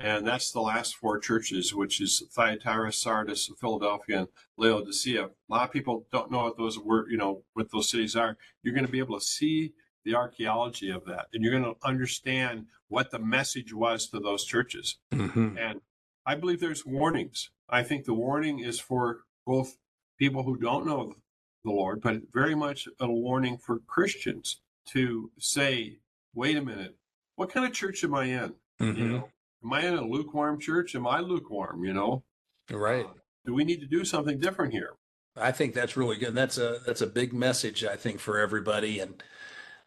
And 0.00 0.26
that's 0.26 0.50
the 0.50 0.62
last 0.62 0.96
four 0.96 1.18
churches, 1.18 1.74
which 1.74 2.00
is 2.00 2.22
Thyatira, 2.32 2.90
Sardis, 2.90 3.50
Philadelphia, 3.60 4.20
and 4.20 4.28
Laodicea. 4.56 5.26
A 5.26 5.30
lot 5.48 5.64
of 5.64 5.72
people 5.72 6.06
don't 6.10 6.30
know 6.30 6.44
what 6.44 6.56
those 6.56 6.78
were, 6.78 7.08
you 7.10 7.18
know, 7.18 7.42
what 7.52 7.70
those 7.70 7.90
cities 7.90 8.16
are. 8.16 8.38
You're 8.62 8.74
going 8.74 8.86
to 8.86 8.90
be 8.92 8.98
able 8.98 9.18
to 9.18 9.24
see 9.24 9.74
the 10.04 10.14
archaeology 10.14 10.90
of 10.90 11.04
that, 11.04 11.26
and 11.34 11.44
you're 11.44 11.52
going 11.52 11.74
to 11.74 11.86
understand 11.86 12.64
what 12.88 13.10
the 13.10 13.18
message 13.18 13.74
was 13.74 14.08
to 14.08 14.18
those 14.18 14.44
churches. 14.44 14.96
Mm-hmm. 15.12 15.58
And 15.58 15.82
I 16.24 16.34
believe 16.34 16.60
there's 16.60 16.86
warnings. 16.86 17.50
I 17.68 17.82
think 17.82 18.06
the 18.06 18.14
warning 18.14 18.60
is 18.60 18.80
for 18.80 19.20
both 19.46 19.76
people 20.18 20.42
who 20.44 20.56
don't 20.56 20.86
know 20.86 21.14
the 21.62 21.70
Lord, 21.70 22.00
but 22.00 22.22
very 22.32 22.54
much 22.54 22.88
a 22.98 23.06
warning 23.10 23.58
for 23.58 23.80
Christians 23.80 24.60
to 24.92 25.30
say, 25.38 25.98
wait 26.34 26.56
a 26.56 26.62
minute, 26.62 26.96
what 27.36 27.52
kind 27.52 27.66
of 27.66 27.72
church 27.74 28.02
am 28.02 28.14
I 28.14 28.24
in? 28.24 28.54
Mm-hmm. 28.80 28.96
You 28.96 29.08
know, 29.08 29.28
am 29.64 29.72
I 29.72 29.86
in 29.86 29.94
a 29.94 30.04
lukewarm 30.04 30.60
church? 30.60 30.94
Am 30.94 31.06
I 31.06 31.20
lukewarm? 31.20 31.84
You 31.84 31.92
know, 31.92 32.24
right? 32.70 33.06
Uh, 33.06 33.12
do 33.46 33.54
we 33.54 33.64
need 33.64 33.80
to 33.80 33.86
do 33.86 34.04
something 34.04 34.38
different 34.38 34.72
here? 34.72 34.94
I 35.36 35.52
think 35.52 35.74
that's 35.74 35.96
really 35.96 36.16
good. 36.16 36.34
That's 36.34 36.58
a 36.58 36.78
that's 36.86 37.00
a 37.00 37.06
big 37.06 37.32
message 37.32 37.84
I 37.84 37.96
think 37.96 38.20
for 38.20 38.38
everybody, 38.38 39.00
and 39.00 39.22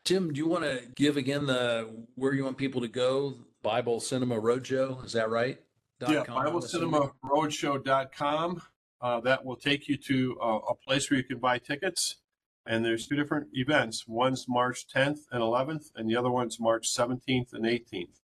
Tim, 0.03 0.33
do 0.33 0.37
you 0.37 0.47
want 0.47 0.63
to 0.63 0.81
give 0.95 1.17
again 1.17 1.45
the 1.45 2.05
where 2.15 2.33
you 2.33 2.43
want 2.43 2.57
people 2.57 2.81
to 2.81 2.87
go? 2.87 3.35
Bible 3.61 3.99
Cinema 4.01 4.41
Roadshow, 4.41 5.05
is 5.05 5.13
that 5.13 5.29
right? 5.29 5.59
yeah, 6.01 6.23
BibleCinemaRoadshow.com. 6.25 8.61
Uh, 9.01 9.19
that 9.21 9.45
will 9.45 9.55
take 9.55 9.87
you 9.87 9.97
to 9.97 10.37
a, 10.41 10.57
a 10.57 10.75
place 10.75 11.09
where 11.09 11.17
you 11.17 11.23
can 11.23 11.39
buy 11.39 11.57
tickets. 11.57 12.17
And 12.65 12.85
there's 12.85 13.07
two 13.07 13.17
different 13.17 13.47
events. 13.53 14.05
One's 14.07 14.45
March 14.47 14.87
10th 14.87 15.19
and 15.31 15.41
11th, 15.41 15.91
and 15.95 16.09
the 16.09 16.15
other 16.15 16.31
one's 16.31 16.57
March 16.59 16.87
17th 16.89 17.51
and 17.51 17.65
18th. 17.65 18.21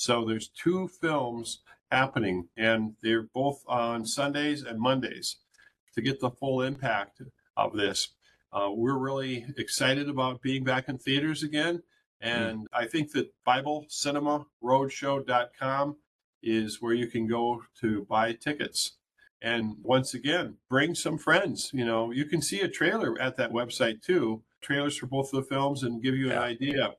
So 0.00 0.24
there's 0.24 0.48
two 0.48 0.88
films 0.88 1.60
happening, 1.92 2.48
and 2.56 2.94
they're 3.02 3.28
both 3.34 3.62
on 3.68 4.06
Sundays 4.06 4.62
and 4.62 4.80
Mondays 4.80 5.36
to 5.94 6.00
get 6.00 6.20
the 6.20 6.30
full 6.30 6.62
impact 6.62 7.20
of 7.54 7.74
this. 7.74 8.14
Uh, 8.50 8.70
we're 8.72 8.96
really 8.96 9.44
excited 9.58 10.08
about 10.08 10.40
being 10.40 10.64
back 10.64 10.88
in 10.88 10.96
theaters 10.96 11.42
again. 11.42 11.82
And 12.18 12.60
mm. 12.60 12.64
I 12.72 12.86
think 12.86 13.12
that 13.12 13.30
BibleCinemaRoadshow.com 13.46 15.96
is 16.42 16.80
where 16.80 16.94
you 16.94 17.06
can 17.06 17.26
go 17.26 17.62
to 17.82 18.06
buy 18.06 18.32
tickets. 18.32 18.92
And 19.42 19.74
once 19.82 20.14
again, 20.14 20.56
bring 20.70 20.94
some 20.94 21.18
friends. 21.18 21.72
You 21.74 21.84
know, 21.84 22.10
you 22.10 22.24
can 22.24 22.40
see 22.40 22.62
a 22.62 22.68
trailer 22.68 23.20
at 23.20 23.36
that 23.36 23.52
website 23.52 24.00
too, 24.00 24.44
trailers 24.62 24.96
for 24.96 25.08
both 25.08 25.34
of 25.34 25.44
the 25.44 25.54
films 25.54 25.82
and 25.82 26.02
give 26.02 26.16
you 26.16 26.28
yeah. 26.28 26.36
an 26.36 26.42
idea. 26.42 26.94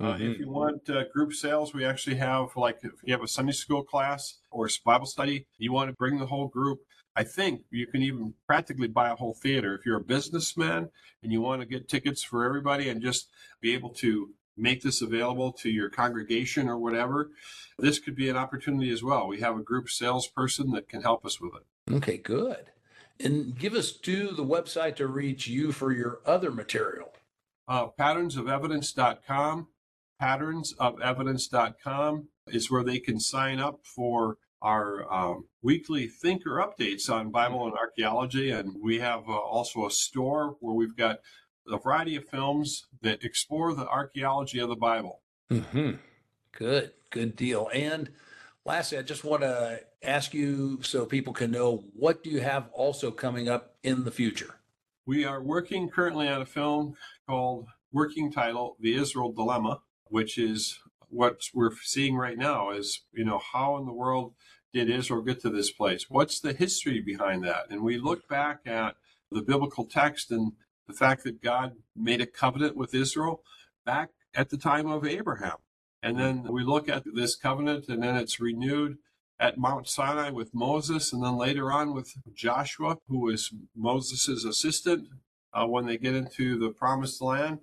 Uh, 0.00 0.14
mm-hmm. 0.14 0.32
If 0.32 0.38
you 0.38 0.50
want 0.50 0.90
uh, 0.90 1.04
group 1.12 1.32
sales, 1.32 1.72
we 1.72 1.84
actually 1.84 2.16
have 2.16 2.56
like 2.56 2.78
if 2.82 2.92
you 3.04 3.12
have 3.12 3.22
a 3.22 3.28
Sunday 3.28 3.52
school 3.52 3.82
class 3.82 4.38
or 4.50 4.68
Bible 4.84 5.06
study, 5.06 5.46
you 5.58 5.72
want 5.72 5.88
to 5.88 5.94
bring 5.94 6.18
the 6.18 6.26
whole 6.26 6.48
group. 6.48 6.80
I 7.16 7.22
think 7.22 7.62
you 7.70 7.86
can 7.86 8.02
even 8.02 8.34
practically 8.46 8.88
buy 8.88 9.10
a 9.10 9.14
whole 9.14 9.34
theater 9.34 9.74
if 9.74 9.86
you're 9.86 9.98
a 9.98 10.04
businessman 10.04 10.90
and 11.22 11.30
you 11.30 11.40
want 11.40 11.62
to 11.62 11.66
get 11.66 11.88
tickets 11.88 12.24
for 12.24 12.44
everybody 12.44 12.88
and 12.88 13.00
just 13.00 13.28
be 13.60 13.72
able 13.72 13.90
to 13.90 14.30
make 14.56 14.82
this 14.82 15.00
available 15.00 15.52
to 15.52 15.70
your 15.70 15.88
congregation 15.88 16.68
or 16.68 16.78
whatever, 16.78 17.30
this 17.78 17.98
could 17.98 18.16
be 18.16 18.28
an 18.28 18.36
opportunity 18.36 18.90
as 18.90 19.02
well. 19.02 19.28
We 19.28 19.40
have 19.40 19.56
a 19.56 19.62
group 19.62 19.88
salesperson 19.88 20.70
that 20.72 20.88
can 20.88 21.02
help 21.02 21.24
us 21.24 21.40
with 21.40 21.52
it. 21.54 21.94
Okay, 21.94 22.16
good. 22.16 22.66
And 23.20 23.56
give 23.56 23.74
us 23.74 23.92
to 23.92 24.28
the 24.28 24.44
website 24.44 24.96
to 24.96 25.06
reach 25.06 25.46
you 25.46 25.70
for 25.70 25.92
your 25.92 26.18
other 26.26 26.50
material. 26.50 27.12
Uh, 27.68 27.88
patternsofevidence.com. 27.98 29.68
Patternsofevidence.com 30.20 32.28
is 32.48 32.70
where 32.70 32.84
they 32.84 32.98
can 32.98 33.20
sign 33.20 33.58
up 33.58 33.80
for 33.84 34.36
our 34.62 35.12
um, 35.12 35.46
weekly 35.62 36.08
thinker 36.08 36.62
updates 36.62 37.10
on 37.10 37.30
Bible 37.30 37.66
and 37.66 37.74
archaeology. 37.74 38.50
And 38.50 38.76
we 38.82 39.00
have 39.00 39.28
uh, 39.28 39.32
also 39.32 39.86
a 39.86 39.90
store 39.90 40.56
where 40.60 40.74
we've 40.74 40.96
got 40.96 41.18
a 41.68 41.78
variety 41.78 42.16
of 42.16 42.28
films 42.28 42.86
that 43.02 43.24
explore 43.24 43.74
the 43.74 43.88
archaeology 43.88 44.58
of 44.58 44.68
the 44.68 44.76
Bible. 44.76 45.20
Mm-hmm. 45.50 45.92
Good, 46.52 46.92
good 47.10 47.36
deal. 47.36 47.68
And 47.74 48.10
lastly, 48.64 48.98
I 48.98 49.02
just 49.02 49.24
want 49.24 49.42
to 49.42 49.80
ask 50.02 50.32
you 50.32 50.80
so 50.82 51.04
people 51.04 51.32
can 51.32 51.50
know 51.50 51.84
what 51.94 52.22
do 52.22 52.30
you 52.30 52.40
have 52.40 52.68
also 52.72 53.10
coming 53.10 53.48
up 53.48 53.74
in 53.82 54.04
the 54.04 54.10
future? 54.10 54.56
We 55.06 55.24
are 55.24 55.42
working 55.42 55.90
currently 55.90 56.28
on 56.28 56.40
a 56.40 56.46
film 56.46 56.94
called 57.28 57.66
working 57.92 58.32
title 58.32 58.76
The 58.80 58.94
Israel 58.94 59.32
Dilemma, 59.32 59.80
which 60.08 60.38
is 60.38 60.78
what 61.08 61.42
we're 61.54 61.74
seeing 61.82 62.16
right 62.16 62.38
now 62.38 62.70
is, 62.70 63.02
you 63.12 63.24
know, 63.24 63.40
how 63.52 63.76
in 63.78 63.86
the 63.86 63.92
world 63.92 64.34
did 64.72 64.90
Israel 64.90 65.22
get 65.22 65.40
to 65.40 65.50
this 65.50 65.70
place? 65.70 66.06
What's 66.08 66.40
the 66.40 66.52
history 66.52 67.00
behind 67.00 67.44
that? 67.44 67.66
And 67.70 67.82
we 67.82 67.98
look 67.98 68.28
back 68.28 68.60
at 68.66 68.96
the 69.30 69.42
biblical 69.42 69.84
text 69.84 70.30
and 70.30 70.52
the 70.86 70.92
fact 70.92 71.24
that 71.24 71.42
God 71.42 71.74
made 71.96 72.20
a 72.20 72.26
covenant 72.26 72.76
with 72.76 72.94
Israel 72.94 73.42
back 73.86 74.10
at 74.34 74.50
the 74.50 74.56
time 74.56 74.88
of 74.88 75.06
Abraham. 75.06 75.56
And 76.02 76.18
then 76.18 76.52
we 76.52 76.62
look 76.62 76.88
at 76.88 77.04
this 77.14 77.36
covenant 77.36 77.88
and 77.88 78.02
then 78.02 78.16
it's 78.16 78.40
renewed 78.40 78.98
at 79.38 79.58
Mount 79.58 79.88
Sinai 79.88 80.30
with 80.30 80.54
Moses 80.54 81.12
and 81.12 81.24
then 81.24 81.36
later 81.36 81.72
on 81.72 81.94
with 81.94 82.12
Joshua, 82.34 82.98
who 83.08 83.20
was 83.20 83.52
Moses' 83.74 84.44
assistant 84.44 85.08
uh, 85.52 85.66
when 85.66 85.86
they 85.86 85.96
get 85.96 86.14
into 86.14 86.58
the 86.58 86.70
promised 86.70 87.22
land. 87.22 87.60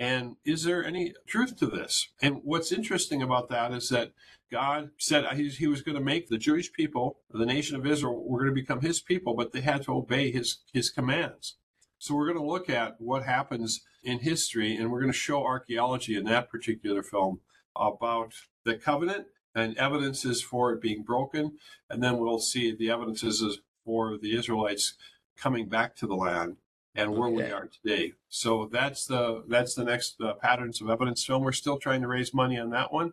And 0.00 0.36
is 0.46 0.64
there 0.64 0.82
any 0.82 1.12
truth 1.26 1.58
to 1.58 1.66
this? 1.66 2.08
And 2.22 2.40
what's 2.42 2.72
interesting 2.72 3.22
about 3.22 3.50
that 3.50 3.70
is 3.70 3.90
that 3.90 4.12
God 4.50 4.92
said 4.96 5.26
uh, 5.26 5.34
he, 5.34 5.66
was 5.66 5.82
going 5.82 5.96
to 5.96 6.02
make 6.02 6.28
the 6.28 6.38
Jewish 6.38 6.72
people, 6.72 7.18
the 7.30 7.44
nation 7.44 7.76
of 7.76 7.86
Israel, 7.86 8.24
were 8.26 8.38
going 8.38 8.50
to 8.50 8.60
become 8.60 8.80
his 8.80 9.02
people, 9.02 9.34
but 9.34 9.52
they 9.52 9.60
had 9.60 9.82
to 9.82 9.92
obey 9.92 10.32
his, 10.32 10.60
his 10.72 10.88
commands. 10.88 11.56
So 11.98 12.14
we're 12.14 12.32
going 12.32 12.38
to 12.38 12.50
look 12.50 12.70
at 12.70 12.98
what 12.98 13.24
happens 13.24 13.82
in 14.02 14.20
history, 14.20 14.74
and 14.74 14.90
we're 14.90 15.00
going 15.00 15.12
to 15.12 15.18
show 15.18 15.44
archaeology 15.44 16.16
in 16.16 16.24
that 16.24 16.50
particular 16.50 17.02
film 17.02 17.40
about 17.76 18.32
the 18.64 18.76
covenant 18.76 19.26
and 19.54 19.76
evidences 19.76 20.40
for 20.40 20.72
it 20.72 20.80
being 20.80 21.02
broken, 21.02 21.58
and 21.90 22.02
then 22.02 22.16
we'll 22.16 22.38
see 22.38 22.74
the 22.74 22.90
evidences 22.90 23.58
for 23.84 24.16
the 24.16 24.34
Israelites 24.34 24.94
coming 25.36 25.68
back 25.68 25.94
to 25.96 26.06
the 26.06 26.16
land 26.16 26.56
and 26.94 27.12
where 27.12 27.28
okay. 27.28 27.36
we 27.36 27.50
are 27.50 27.66
today. 27.66 28.12
So 28.28 28.68
that's 28.70 29.06
the 29.06 29.44
that's 29.48 29.74
the 29.74 29.84
next 29.84 30.20
uh, 30.20 30.34
patterns 30.34 30.80
of 30.80 30.90
evidence 30.90 31.24
film. 31.24 31.42
We're 31.42 31.52
still 31.52 31.78
trying 31.78 32.02
to 32.02 32.08
raise 32.08 32.34
money 32.34 32.58
on 32.58 32.70
that 32.70 32.92
one. 32.92 33.12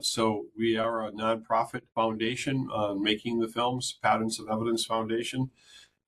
So 0.00 0.46
we 0.56 0.76
are 0.76 1.06
a 1.06 1.10
nonprofit 1.10 1.82
foundation 1.94 2.68
on 2.72 3.02
making 3.02 3.40
the 3.40 3.48
films, 3.48 3.98
Patterns 4.00 4.38
of 4.38 4.48
Evidence 4.48 4.84
Foundation 4.84 5.50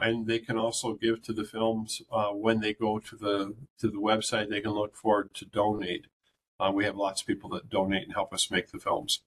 and 0.01 0.27
they 0.27 0.39
can 0.39 0.57
also 0.57 0.95
give 0.95 1.23
to 1.23 1.33
the 1.33 1.45
films 1.45 2.03
uh, 2.11 2.31
when 2.31 2.61
they 2.61 2.73
go 2.73 2.99
to 2.99 3.17
the 3.17 3.55
to 3.79 3.89
the 3.89 3.99
website. 3.99 4.49
They 4.49 4.61
can 4.61 4.73
look 4.73 4.97
forward 4.97 5.35
to 5.35 5.45
donate. 5.45 6.07
Uh, 6.59 6.73
we 6.75 6.85
have 6.85 6.97
lots 6.97 7.21
of 7.21 7.27
people 7.27 7.51
that 7.51 7.71
donate 7.71 8.05
and 8.05 8.13
help 8.13 8.33
us 8.33 8.51
make 8.51 8.71
the 8.71 8.79
films. 8.79 9.21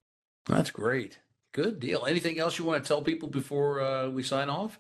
That's 0.46 0.72
great. 0.72 1.20
Good 1.52 1.80
deal. 1.80 2.06
Anything 2.06 2.40
else 2.40 2.58
you 2.58 2.66
want 2.66 2.84
to 2.84 2.88
tell 2.88 3.02
people 3.02 3.30
before 3.30 3.82
uh, 3.82 4.10
we 4.10 4.24
sign 4.24 4.50
off? 4.50 4.80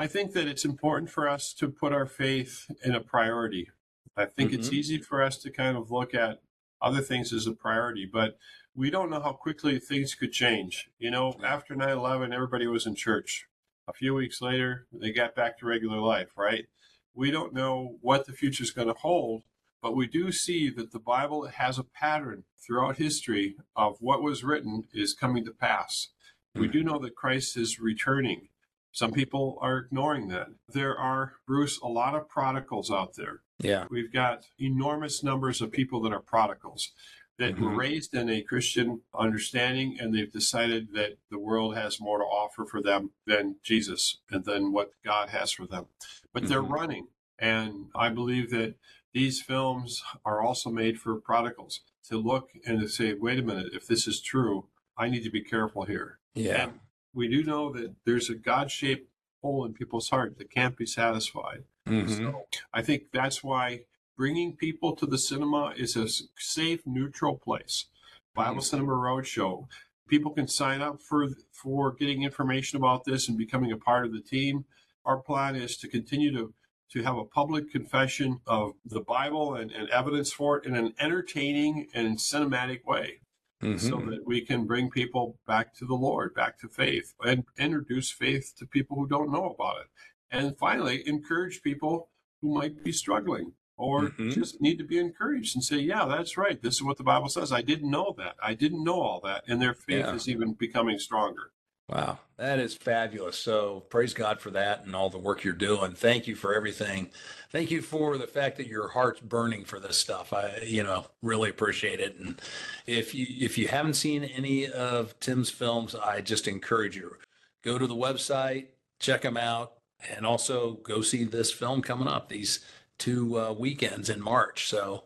I 0.00 0.06
think 0.06 0.32
that 0.32 0.48
it's 0.48 0.64
important 0.64 1.10
for 1.10 1.28
us 1.28 1.52
to 1.52 1.68
put 1.68 1.92
our 1.92 2.06
faith 2.06 2.70
in 2.82 2.94
a 2.94 3.02
priority. 3.02 3.68
I 4.16 4.24
think 4.24 4.50
mm-hmm. 4.50 4.60
it's 4.60 4.72
easy 4.72 4.96
for 4.96 5.22
us 5.22 5.36
to 5.42 5.50
kind 5.50 5.76
of 5.76 5.90
look 5.90 6.14
at 6.14 6.40
other 6.80 7.02
things 7.02 7.34
as 7.34 7.46
a 7.46 7.52
priority, 7.52 8.08
but 8.10 8.38
we 8.74 8.88
don't 8.88 9.10
know 9.10 9.20
how 9.20 9.32
quickly 9.32 9.78
things 9.78 10.14
could 10.14 10.32
change. 10.32 10.88
You 10.98 11.10
know, 11.10 11.34
after 11.44 11.74
9 11.74 11.86
11, 11.86 12.32
everybody 12.32 12.66
was 12.66 12.86
in 12.86 12.94
church. 12.94 13.44
A 13.86 13.92
few 13.92 14.14
weeks 14.14 14.40
later, 14.40 14.86
they 14.90 15.12
got 15.12 15.34
back 15.34 15.58
to 15.58 15.66
regular 15.66 15.98
life, 15.98 16.30
right? 16.34 16.64
We 17.12 17.30
don't 17.30 17.52
know 17.52 17.98
what 18.00 18.24
the 18.24 18.32
future 18.32 18.62
is 18.62 18.70
going 18.70 18.88
to 18.88 18.94
hold, 18.94 19.42
but 19.82 19.94
we 19.94 20.06
do 20.06 20.32
see 20.32 20.70
that 20.70 20.92
the 20.92 20.98
Bible 20.98 21.48
has 21.48 21.78
a 21.78 21.84
pattern 21.84 22.44
throughout 22.58 22.96
history 22.96 23.56
of 23.76 23.98
what 24.00 24.22
was 24.22 24.44
written 24.44 24.84
is 24.94 25.12
coming 25.12 25.44
to 25.44 25.52
pass. 25.52 26.08
We 26.54 26.68
hmm. 26.68 26.72
do 26.72 26.84
know 26.84 26.98
that 27.00 27.14
Christ 27.14 27.58
is 27.58 27.78
returning. 27.78 28.48
Some 28.92 29.12
people 29.12 29.58
are 29.60 29.78
ignoring 29.78 30.28
that. 30.28 30.48
There 30.68 30.96
are, 30.96 31.34
Bruce, 31.46 31.78
a 31.80 31.88
lot 31.88 32.14
of 32.14 32.28
prodigals 32.28 32.90
out 32.90 33.14
there. 33.14 33.42
Yeah. 33.58 33.86
We've 33.90 34.12
got 34.12 34.46
enormous 34.58 35.22
numbers 35.22 35.60
of 35.60 35.70
people 35.70 36.00
that 36.02 36.12
are 36.12 36.20
prodigals 36.20 36.92
that 37.38 37.54
mm-hmm. 37.54 37.64
were 37.64 37.76
raised 37.76 38.14
in 38.14 38.28
a 38.28 38.42
Christian 38.42 39.00
understanding 39.18 39.96
and 39.98 40.14
they've 40.14 40.30
decided 40.30 40.92
that 40.92 41.16
the 41.30 41.38
world 41.38 41.74
has 41.74 42.00
more 42.00 42.18
to 42.18 42.24
offer 42.24 42.66
for 42.66 42.82
them 42.82 43.10
than 43.26 43.56
Jesus 43.62 44.18
and 44.30 44.44
than 44.44 44.72
what 44.72 44.90
God 45.04 45.30
has 45.30 45.50
for 45.50 45.66
them. 45.66 45.86
But 46.32 46.42
mm-hmm. 46.42 46.52
they're 46.52 46.62
running. 46.62 47.08
And 47.38 47.86
I 47.94 48.10
believe 48.10 48.50
that 48.50 48.74
these 49.14 49.40
films 49.40 50.02
are 50.24 50.42
also 50.42 50.70
made 50.70 51.00
for 51.00 51.16
prodigals 51.16 51.80
to 52.08 52.18
look 52.18 52.50
and 52.66 52.78
to 52.80 52.88
say, 52.88 53.14
wait 53.14 53.38
a 53.38 53.42
minute, 53.42 53.68
if 53.72 53.86
this 53.86 54.06
is 54.06 54.20
true, 54.20 54.66
I 54.96 55.08
need 55.08 55.24
to 55.24 55.30
be 55.30 55.42
careful 55.42 55.84
here. 55.84 56.18
Yeah. 56.34 56.64
And 56.64 56.72
we 57.14 57.28
do 57.28 57.42
know 57.42 57.72
that 57.72 57.94
there's 58.04 58.30
a 58.30 58.34
God 58.34 58.70
shaped 58.70 59.10
hole 59.42 59.64
in 59.64 59.72
people's 59.72 60.10
heart 60.10 60.38
that 60.38 60.50
can't 60.50 60.76
be 60.76 60.86
satisfied. 60.86 61.64
Mm-hmm. 61.88 62.24
So 62.24 62.44
I 62.72 62.82
think 62.82 63.04
that's 63.12 63.42
why 63.42 63.80
bringing 64.16 64.56
people 64.56 64.94
to 64.96 65.06
the 65.06 65.18
cinema 65.18 65.72
is 65.76 65.96
a 65.96 66.08
safe, 66.38 66.80
neutral 66.86 67.36
place. 67.36 67.86
Bible 68.34 68.56
mm-hmm. 68.56 68.60
Cinema 68.60 68.92
Roadshow. 68.92 69.66
People 70.08 70.32
can 70.32 70.48
sign 70.48 70.82
up 70.82 71.00
for 71.00 71.28
for 71.52 71.92
getting 71.92 72.22
information 72.22 72.76
about 72.76 73.04
this 73.04 73.28
and 73.28 73.38
becoming 73.38 73.72
a 73.72 73.76
part 73.76 74.04
of 74.04 74.12
the 74.12 74.20
team. 74.20 74.64
Our 75.04 75.18
plan 75.18 75.56
is 75.56 75.76
to 75.78 75.88
continue 75.88 76.32
to 76.32 76.54
to 76.92 77.02
have 77.04 77.16
a 77.16 77.24
public 77.24 77.70
confession 77.70 78.40
of 78.46 78.72
the 78.84 79.00
Bible 79.00 79.54
and, 79.54 79.70
and 79.70 79.88
evidence 79.90 80.32
for 80.32 80.58
it 80.58 80.66
in 80.66 80.74
an 80.74 80.92
entertaining 80.98 81.86
and 81.94 82.18
cinematic 82.18 82.84
way. 82.84 83.20
Mm-hmm. 83.62 83.76
So 83.76 83.96
that 84.10 84.26
we 84.26 84.40
can 84.40 84.66
bring 84.66 84.88
people 84.88 85.36
back 85.46 85.74
to 85.74 85.84
the 85.84 85.94
Lord, 85.94 86.34
back 86.34 86.58
to 86.60 86.68
faith, 86.68 87.12
and 87.22 87.44
introduce 87.58 88.10
faith 88.10 88.54
to 88.58 88.64
people 88.64 88.96
who 88.96 89.06
don't 89.06 89.30
know 89.30 89.50
about 89.50 89.82
it. 89.82 89.88
And 90.30 90.56
finally, 90.56 91.06
encourage 91.06 91.62
people 91.62 92.08
who 92.40 92.54
might 92.54 92.82
be 92.82 92.92
struggling 92.92 93.52
or 93.76 94.02
mm-hmm. 94.02 94.30
just 94.30 94.60
need 94.60 94.78
to 94.78 94.84
be 94.84 94.98
encouraged 94.98 95.56
and 95.56 95.64
say, 95.64 95.78
yeah, 95.78 96.04
that's 96.04 96.36
right. 96.36 96.62
This 96.62 96.76
is 96.76 96.82
what 96.82 96.98
the 96.98 97.02
Bible 97.02 97.28
says. 97.28 97.52
I 97.52 97.62
didn't 97.62 97.90
know 97.90 98.14
that. 98.18 98.36
I 98.42 98.54
didn't 98.54 98.84
know 98.84 99.00
all 99.00 99.20
that. 99.24 99.44
And 99.46 99.60
their 99.60 99.74
faith 99.74 100.06
yeah. 100.06 100.14
is 100.14 100.28
even 100.28 100.52
becoming 100.52 100.98
stronger. 100.98 101.52
Wow, 101.90 102.18
that 102.36 102.60
is 102.60 102.74
fabulous. 102.74 103.36
So 103.36 103.80
praise 103.90 104.14
God 104.14 104.40
for 104.40 104.50
that 104.52 104.84
and 104.84 104.94
all 104.94 105.10
the 105.10 105.18
work 105.18 105.42
you're 105.42 105.52
doing. 105.52 105.90
Thank 105.90 106.28
you 106.28 106.36
for 106.36 106.54
everything. 106.54 107.10
Thank 107.50 107.72
you 107.72 107.82
for 107.82 108.16
the 108.16 108.28
fact 108.28 108.58
that 108.58 108.68
your 108.68 108.88
heart's 108.90 109.18
burning 109.18 109.64
for 109.64 109.80
this 109.80 109.96
stuff. 109.96 110.32
I, 110.32 110.60
you 110.64 110.84
know, 110.84 111.06
really 111.20 111.50
appreciate 111.50 111.98
it. 111.98 112.16
And 112.16 112.40
if 112.86 113.12
you 113.12 113.26
if 113.28 113.58
you 113.58 113.66
haven't 113.66 113.94
seen 113.94 114.22
any 114.22 114.68
of 114.68 115.18
Tim's 115.18 115.50
films, 115.50 115.96
I 115.96 116.20
just 116.20 116.46
encourage 116.46 116.94
you 116.94 117.16
go 117.64 117.76
to 117.76 117.88
the 117.88 117.96
website, 117.96 118.66
check 119.00 119.22
them 119.22 119.36
out, 119.36 119.72
and 120.14 120.24
also 120.24 120.74
go 120.84 121.02
see 121.02 121.24
this 121.24 121.50
film 121.50 121.82
coming 121.82 122.06
up. 122.06 122.28
These 122.28 122.60
two 122.98 123.36
uh, 123.36 123.52
weekends 123.52 124.08
in 124.08 124.22
March. 124.22 124.68
So, 124.68 125.04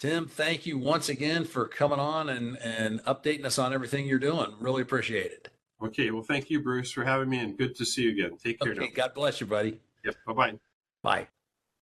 Tim, 0.00 0.26
thank 0.26 0.66
you 0.66 0.78
once 0.78 1.08
again 1.08 1.44
for 1.44 1.68
coming 1.68 2.00
on 2.00 2.28
and, 2.28 2.58
and 2.58 3.04
updating 3.04 3.44
us 3.44 3.58
on 3.58 3.72
everything 3.72 4.08
you're 4.08 4.18
doing. 4.18 4.54
Really 4.58 4.82
appreciate 4.82 5.30
it. 5.30 5.51
Okay. 5.82 6.10
Well, 6.10 6.22
thank 6.22 6.50
you, 6.50 6.62
Bruce, 6.62 6.92
for 6.92 7.04
having 7.04 7.28
me 7.28 7.38
and 7.40 7.56
good 7.56 7.74
to 7.76 7.84
see 7.84 8.02
you 8.02 8.10
again. 8.10 8.36
Take 8.42 8.60
care 8.60 8.72
okay, 8.72 8.86
now. 8.86 8.92
God 8.94 9.14
bless 9.14 9.40
you, 9.40 9.46
buddy. 9.46 9.78
Yep. 10.04 10.16
Bye-bye. 10.26 10.58
Bye. 11.02 11.28